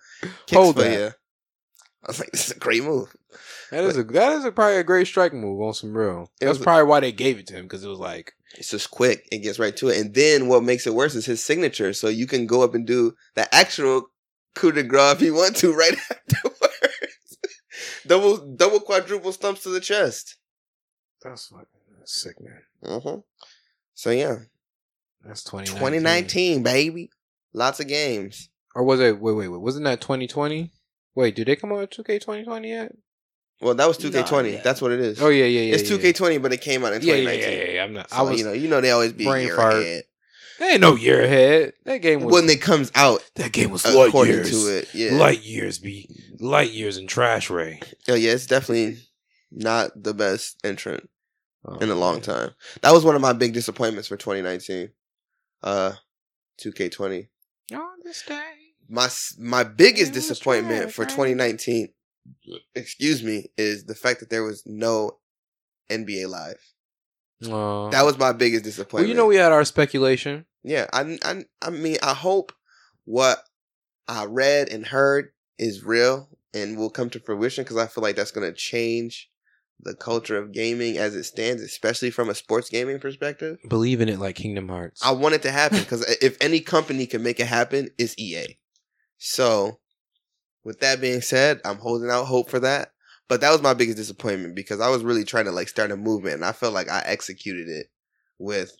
[0.47, 0.91] Kicks Hold for that.
[0.99, 1.05] you.
[1.07, 3.13] I was like, this is a great move.
[3.71, 6.31] That is a that is a, probably a great strike move on some real.
[6.39, 8.91] That's was- probably why they gave it to him because it was like It's just
[8.91, 9.27] quick.
[9.31, 9.97] It gets right to it.
[9.99, 11.91] And then what makes it worse is his signature.
[11.93, 14.09] So you can go up and do the actual
[14.55, 17.37] coup de grace if you want to right afterwards.
[18.07, 20.37] double, double, quadruple stumps to the chest.
[21.21, 21.65] that's fucking
[22.05, 22.61] sick, man.
[22.83, 23.17] Uh-huh.
[23.95, 24.37] So yeah,
[25.25, 25.75] That's 2019.
[25.77, 27.09] 2019, baby.
[27.53, 28.49] Lots of games.
[28.75, 30.71] Or was it wait wait wait, wasn't that 2020?
[31.15, 32.95] Wait, did they come out with 2K 2020 yet?
[33.59, 34.31] Well, that was 2K20.
[34.31, 34.61] Nah, yeah.
[34.61, 35.21] That's what it is.
[35.21, 35.75] Oh yeah, yeah, yeah.
[35.75, 35.97] it's yeah.
[35.97, 37.41] 2K20, but it came out in 2019.
[37.41, 37.83] yeah, yeah, yeah.
[37.83, 38.09] I'm not.
[38.09, 39.73] So, I was you know, you know they always be a brain year fart.
[39.75, 40.03] ahead
[40.59, 41.73] There ain't no year ahead.
[41.85, 43.23] That game was when it comes out.
[43.35, 44.51] that game was light According years.
[44.51, 45.13] to it, yeah.
[45.13, 46.07] Light years be
[46.39, 47.81] light years in trash ray.
[48.07, 48.97] Oh yeah, it's definitely
[49.51, 51.09] not the best entrant
[51.65, 52.21] Oh, in a long man.
[52.21, 52.49] time.
[52.81, 54.89] That was one of my big disappointments for 2019.
[55.63, 55.93] Uh,
[56.63, 57.27] 2K20.
[57.73, 58.41] On this day.
[58.89, 61.09] My my biggest disappointment right, for right.
[61.09, 61.89] 2019,
[62.75, 65.17] excuse me, is the fact that there was no
[65.89, 66.59] NBA Live.
[67.43, 69.09] Uh, That was my biggest well, disappointment.
[69.09, 70.45] you know, we had our speculation.
[70.63, 72.51] yeah, I, I I mean, I hope
[73.05, 73.39] what
[74.07, 78.15] I read and heard is real and will come to fruition because I feel like
[78.15, 79.29] that's going to change
[79.79, 83.59] the culture of gaming as it stands, especially from a sports gaming perspective.
[83.67, 85.01] Believe in it like Kingdom Hearts.
[85.05, 88.57] I want it to happen because if any company can make it happen, it's EA.
[89.19, 89.79] So,
[90.67, 92.91] with that being said, I'm holding out hope for that.
[93.29, 95.97] But that was my biggest disappointment because I was really trying to like start a
[95.97, 97.87] movement, and I felt like I executed it
[98.37, 98.75] with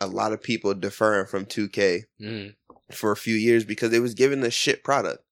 [0.00, 2.54] a lot of people deferring from 2K Mm.
[2.92, 5.24] for a few years because they was giving us shit product.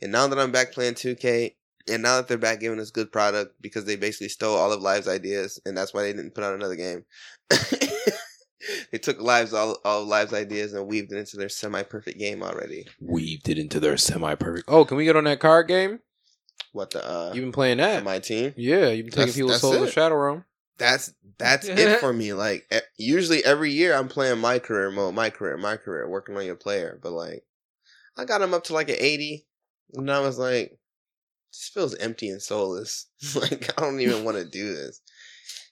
[0.00, 1.56] And now that I'm back playing 2K,
[1.90, 4.82] and now that they're back giving us good product because they basically stole all of
[4.82, 7.04] Live's ideas, and that's why they didn't put out another game.
[8.92, 12.42] they took Live's all, all of Live's ideas and weaved it into their semi-perfect game
[12.42, 12.86] already.
[13.00, 14.68] Weaved it into their semi perfect.
[14.68, 16.00] Oh, can we get on that card game?
[16.72, 18.02] What the uh, You've been playing that?
[18.04, 18.52] my team?
[18.56, 19.90] yeah, you've been taking That's- people's souls to.
[19.90, 20.44] Shadow Realm.
[20.76, 22.32] That's that's it for me.
[22.32, 26.44] Like usually every year I'm playing my career mode, my career, my career, working on
[26.44, 26.98] your player.
[27.00, 27.44] But like
[28.16, 29.46] I got him up to like an 80,
[29.94, 30.76] and I was like,
[31.52, 33.06] this feels empty and soulless.
[33.36, 35.00] like I don't even want to do this.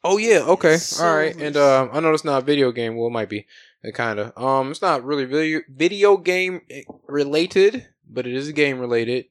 [0.05, 1.35] Oh yeah, okay, So- all right.
[1.37, 2.97] And um, I know it's not a video game.
[2.97, 3.47] Well, it might be,
[3.95, 4.37] kind of.
[4.37, 9.27] Um, it's not really video video game eh, related, but it is game related.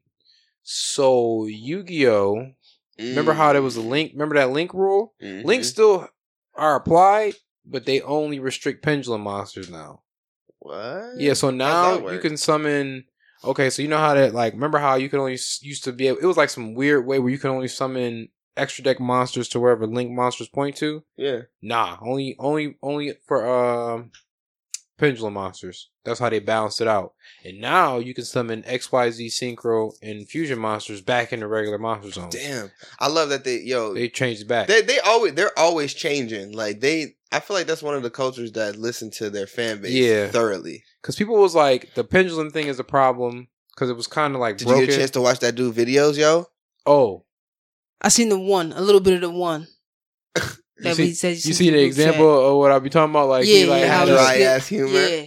[0.64, 2.52] So Yu Gi Oh.
[3.00, 4.12] Remember how there was a link?
[4.14, 5.14] Remember that link rule?
[5.22, 5.44] Mhm.
[5.44, 6.08] Links still
[6.56, 7.34] are applied,
[7.66, 10.02] but they only restrict pendulum monsters now.
[10.60, 11.16] What?
[11.18, 13.06] Yeah, so now you can summon.
[13.44, 16.10] Okay, so you know how that like remember how you could only used to be
[16.10, 18.30] able, it was like some weird way where you could only summon
[18.62, 21.04] extra deck monsters to wherever link monsters point to.
[21.18, 21.42] Yeah.
[21.62, 24.12] Nah, only only only for um
[24.98, 25.90] pendulum monsters.
[26.04, 27.14] That's how they balanced it out.
[27.44, 32.36] And now you can summon XYZ synchro and fusion monsters back into regular monster zones.
[32.36, 32.72] Damn.
[33.00, 34.68] I love that they yo They changed it back.
[34.68, 36.54] they they always they're always changing.
[36.54, 39.82] Like they I feel like that's one of the cultures that listen to their fan
[39.82, 40.28] base Yeah.
[40.30, 40.84] thoroughly.
[41.02, 44.42] Cuz people was like the pendulum thing is a problem cuz it was kind of
[44.42, 44.82] like Did broken.
[44.82, 46.48] you get a chance to watch that dude videos, yo?
[46.86, 47.24] oh,
[48.02, 49.68] I seen the one, a little bit of the one.
[50.36, 50.42] you
[50.80, 53.12] That see, he said he you see the group example of what I be talking
[53.12, 54.92] about like he Yeah, like yeah, how a- it's- dry yeah, ass humor.
[55.00, 55.26] Yeah,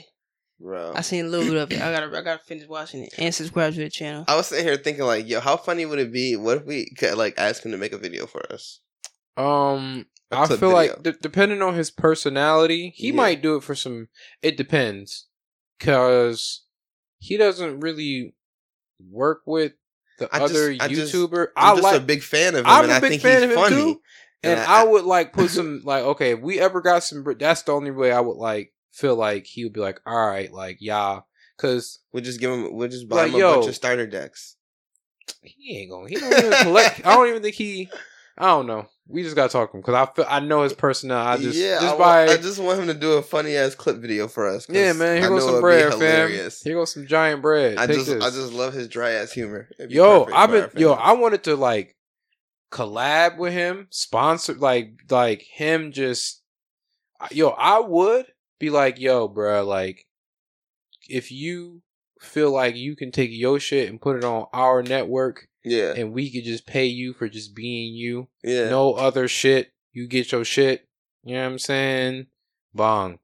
[0.61, 0.93] Bro.
[0.97, 1.81] I seen a little bit of it.
[1.83, 4.25] I gotta, I gotta finish watching it and subscribe to the channel.
[4.27, 6.37] I was sitting here thinking like, yo, how funny would it be?
[6.37, 8.81] What if we could like ask him to make a video for us?
[9.37, 13.15] Um, A I clip feel like d- depending on his personality, he Yeah.
[13.15, 14.09] might do it for some.
[14.43, 15.27] It depends,
[15.81, 16.63] cause
[17.19, 18.35] he doesn't really
[19.11, 19.73] work with
[20.19, 21.49] the I other I just- YouTuber.
[21.57, 23.43] I'm I just a big fan of him, I'm and a I big think fan
[23.43, 23.77] he's of him, funny.
[23.95, 24.01] too.
[24.43, 26.33] and I, would like put some like okay.
[26.33, 29.65] If we ever got some, that's the only way I would like feel like he
[29.65, 31.21] would be like, all right, like yeah,
[31.59, 32.75] cause we'll just give him.
[32.75, 33.55] We'll just buy Like, him a yo.
[33.57, 34.57] bunch of starter decks.
[35.43, 36.09] he ain't gonna.
[36.09, 37.07] He don't even collect.
[37.07, 37.89] I don't even think he.
[38.39, 38.87] I don't know.
[39.07, 41.45] We just gotta talk to him because I feel I know his personality.
[41.45, 43.75] I just yeah, just I, by I just want him to do a funny ass
[43.75, 44.67] clip video for us.
[44.69, 45.19] Yeah, man.
[45.19, 46.31] Here I goes some bread, fam.
[46.31, 47.77] Here goes some giant bread.
[47.77, 48.25] I Take just, this.
[48.25, 49.69] I just love his dry ass humor.
[49.89, 50.93] Yo, I've been, yo.
[50.93, 51.97] I wanted to like
[52.73, 55.93] collab with him, sponsor, like, like him.
[55.93, 56.43] Just,
[57.31, 58.27] yo, I would
[58.59, 60.07] be like, yo, bro, like,
[61.11, 61.83] if you
[62.21, 66.13] feel like you can take your shit and put it on our network, yeah, and
[66.13, 68.69] we could just pay you for just being you, yeah.
[68.71, 69.73] no other shit.
[69.93, 70.87] You get your shit.
[71.23, 72.27] You know what I'm saying?
[72.75, 73.19] Bong.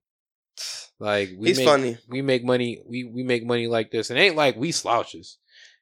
[0.98, 1.98] Like we he's make, funny.
[2.08, 4.10] we make money we we make money like this.
[4.10, 5.38] It ain't like we slouches.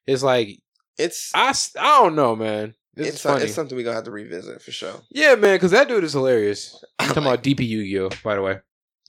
[0.07, 0.49] It's like
[0.97, 2.75] It's I, s- I don't know, man.
[2.95, 3.43] This it's, funny.
[3.45, 4.95] it's something we gonna have to revisit for sure.
[5.11, 6.81] yeah, man, because that dude is hilarious.
[6.99, 8.59] I'm talking Like- about DP Yu-Gi-Oh, by the way.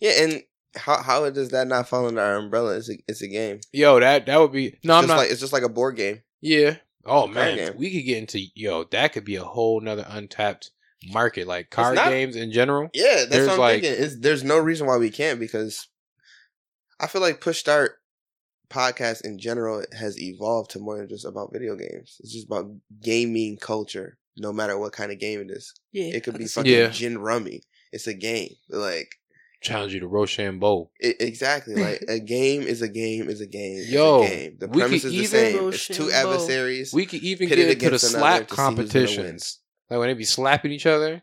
[0.01, 0.43] Yeah, and
[0.77, 2.77] how how does that not fall under our umbrella?
[2.77, 3.61] It's a it's a game.
[3.73, 5.17] Yo, that that would be no, I'm not.
[5.19, 6.23] like it's just like a board game.
[6.41, 6.77] yeah.
[7.07, 7.73] Oh man, game.
[7.77, 8.85] we could get into yo.
[8.85, 10.71] That could be a whole nother untapped
[11.09, 12.91] market, like card not- games in general.
[12.93, 14.05] Yeah, that's There's what I'm like- thinking.
[14.05, 15.89] It's, there's no reason why we can't because
[16.99, 17.93] I feel like Push Start
[18.69, 22.17] podcast in general has evolved to more than just about video games.
[22.21, 22.71] It's just about
[23.03, 25.75] gaming culture, no matter what kind of game it is.
[25.93, 26.89] Yeah, It could be fucking Yeah.
[26.91, 27.63] gin rummy.
[27.93, 28.55] It's a game.
[28.69, 29.17] Like
[29.61, 30.91] Challenge you to Rochambeau.
[30.99, 33.85] it, exactly, like a game is a game is a game.
[33.89, 34.57] Yo, a game.
[34.59, 35.69] The we premise could is the even- same.
[35.69, 36.93] It's two adversaries.
[36.95, 38.77] We could even Pitted get into the slap to see who's gonna win.
[38.89, 39.59] competitions.
[39.91, 41.23] Like when they be slapping each other.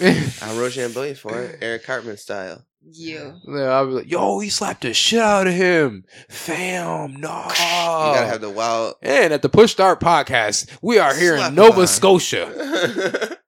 [0.00, 2.66] I Rochambeau for it, Eric Cartman style.
[2.84, 3.32] Yeah.
[3.46, 6.04] Yeah, I'll be like, yo, he slapped the shit out of him.
[6.28, 7.44] Fam, no.
[7.44, 8.96] You gotta have the wild.
[9.02, 11.86] and at the Push Start podcast, we are here Slap in Nova line.
[11.86, 13.38] Scotia.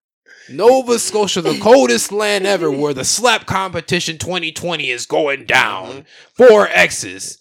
[0.50, 6.04] Nova Scotia, the coldest land ever, where the slap competition 2020 is going down.
[6.34, 7.38] Four X's.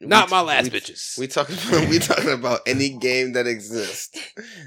[0.00, 1.18] Not We- my last we- bitches.
[1.18, 4.10] We talking about we talking about any game that exists.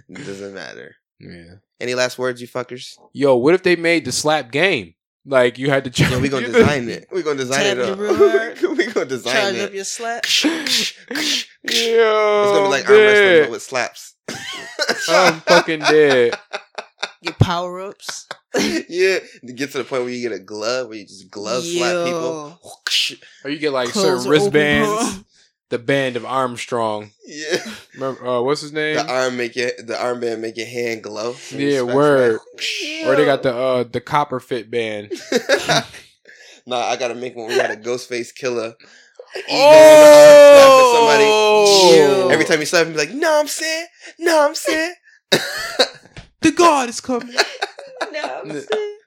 [0.10, 0.96] It doesn't matter.
[1.20, 1.56] yeah.
[1.80, 2.94] Any last words, you fuckers?
[3.14, 4.96] Yo, what if they made the slap game?
[5.26, 7.08] Like you had to Yeah, we gonna design it.
[7.12, 8.00] We gonna design Tap it it up.
[8.00, 8.62] real hard.
[8.78, 9.62] we gonna design Charge it.
[9.62, 10.24] up your slap.
[10.26, 14.16] it's gonna be like arm wrestling but with slaps.
[15.10, 16.34] I'm fucking dead.
[17.24, 18.28] Get power ups.
[18.56, 21.64] yeah, to get to the point where you get a glove where you just glove
[21.64, 22.60] slap people.
[23.44, 25.24] Or you get like Clothes certain wristbands.
[25.70, 27.12] the band of Armstrong.
[27.26, 27.58] Yeah,
[27.96, 28.96] Remember, uh, what's his name?
[28.96, 31.36] the arm make your the armband make your hand glow.
[31.52, 32.40] Yeah, Smack, word.
[33.06, 35.12] Or they got the uh the copper fit band.
[36.66, 37.48] nah, I gotta make one.
[37.48, 38.76] We got a Ghostface Killah.
[39.50, 40.94] Oh!
[40.96, 42.34] somebody!
[42.34, 43.88] Every time you slap him, be like, "No, I'm saying,
[44.20, 44.94] no, I'm saying."
[46.52, 47.34] the God is coming.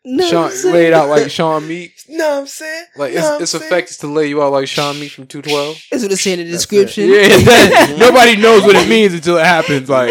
[0.03, 0.73] No, Sean sir.
[0.73, 1.95] laid out like Sean Meek.
[2.09, 2.87] No, I'm saying.
[2.97, 3.65] Like no, I'm it's, it's saying.
[3.65, 5.77] effective to lay you out like Sean Meek from two twelve.
[5.91, 7.09] That's what it's saying in the That's description.
[7.09, 9.91] Yeah, that, nobody knows what it means until it happens.
[9.91, 10.11] Like,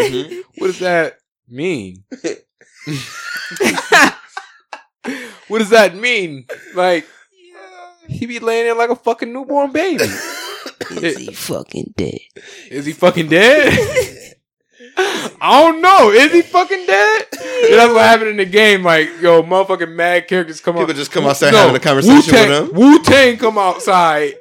[0.56, 2.04] what does that mean?
[5.48, 6.46] what does that mean?
[6.74, 7.06] Like,
[8.08, 10.04] he be laying there like a fucking newborn baby.
[10.90, 12.20] Is he fucking dead?
[12.70, 14.36] Is he fucking dead?
[15.42, 16.10] I don't know.
[16.10, 17.26] Is he fucking dead?
[17.32, 18.82] Yeah, that's what happened in the game.
[18.82, 20.80] Like, yo, motherfucking mad characters come out.
[20.80, 20.96] People out.
[20.96, 22.78] just come outside having a conversation Wu-Tang, with them.
[22.78, 24.34] Wu Tang come outside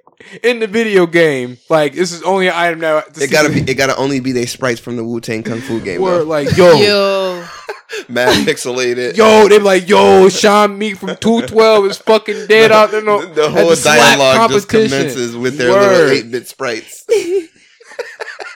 [0.43, 1.57] in the video game.
[1.69, 3.03] Like, this is only an item now.
[3.15, 3.61] It gotta be.
[3.61, 6.01] It gotta only be they sprites from the Wu Tang Kung Fu game.
[6.01, 7.45] Where like, yo, Yo,
[8.09, 9.15] Mad pixelated.
[9.17, 13.01] yo, they be like, yo, Sean Meek from two twelve is fucking dead out there.
[13.03, 15.81] No, the, the whole slap dialogue just commences with their Word.
[15.91, 17.05] little eight bit sprites.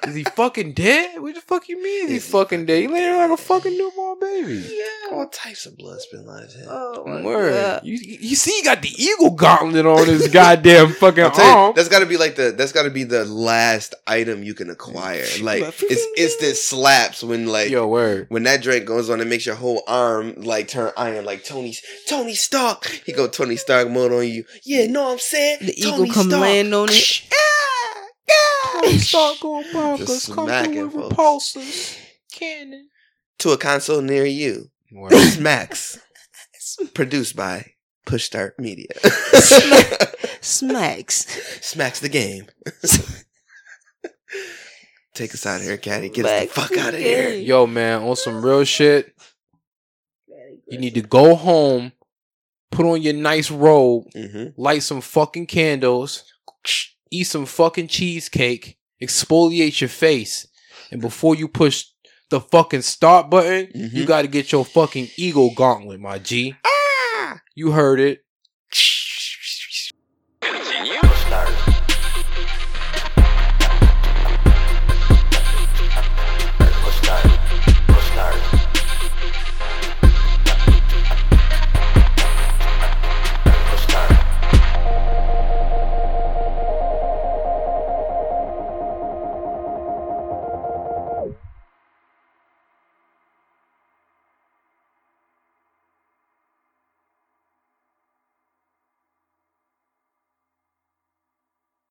[0.08, 1.22] Is he fucking dead?
[1.22, 2.08] What the fuck you mean?
[2.10, 2.82] He's Is he fucking dead.
[2.82, 4.54] He laying there like a fucking newborn baby.
[4.70, 5.16] Yeah.
[5.18, 6.66] All types of blood spilling out his head.
[6.70, 7.54] oh my Word.
[7.54, 7.82] God.
[7.84, 11.52] You, you see, he got the eagle gauntlet on his goddamn fucking I'll tell you,
[11.58, 11.74] arm.
[11.76, 14.70] that's got to be like the that's got to be the last item you can
[14.70, 15.26] acquire.
[15.44, 18.28] Like it's instant slaps when like Yo, word.
[18.30, 21.26] when that drink goes on, it makes your whole arm like turn iron.
[21.26, 21.76] Like Tony
[22.08, 24.46] Tony Stark, he go Tony Stark mode on you.
[24.64, 25.58] Yeah, know what I'm saying?
[25.62, 26.42] The eagle Tony come Stark.
[26.42, 26.92] land on it.
[26.92, 27.30] Tony
[29.00, 29.98] Stark going bonkers.
[30.08, 31.98] Just Come through with repulsors.
[32.32, 32.90] Cannon.
[33.40, 34.70] to a console near you.
[34.92, 35.14] Word.
[35.16, 36.00] Smacks,
[36.94, 37.74] produced by
[38.06, 38.88] Push Start Media.
[40.42, 41.26] Smacks.
[41.66, 42.48] Smacks the game.
[45.14, 46.10] Take us out of here, Caddy.
[46.10, 47.30] Get us the fuck out of the here.
[47.30, 49.14] Yo, man, on some real shit,
[50.68, 51.92] you need to go home,
[52.72, 54.60] put on your nice robe, Mm-hmm.
[54.60, 56.24] light some fucking candles,
[57.14, 60.48] eat some fucking cheesecake, exfoliate your face,
[60.92, 61.86] and before you push
[62.30, 64.08] the fucking start button, you Mhm.
[64.08, 66.56] got to get your fucking eagle gauntlet, my G.
[66.66, 67.40] Ah!
[67.56, 68.22] You heard it.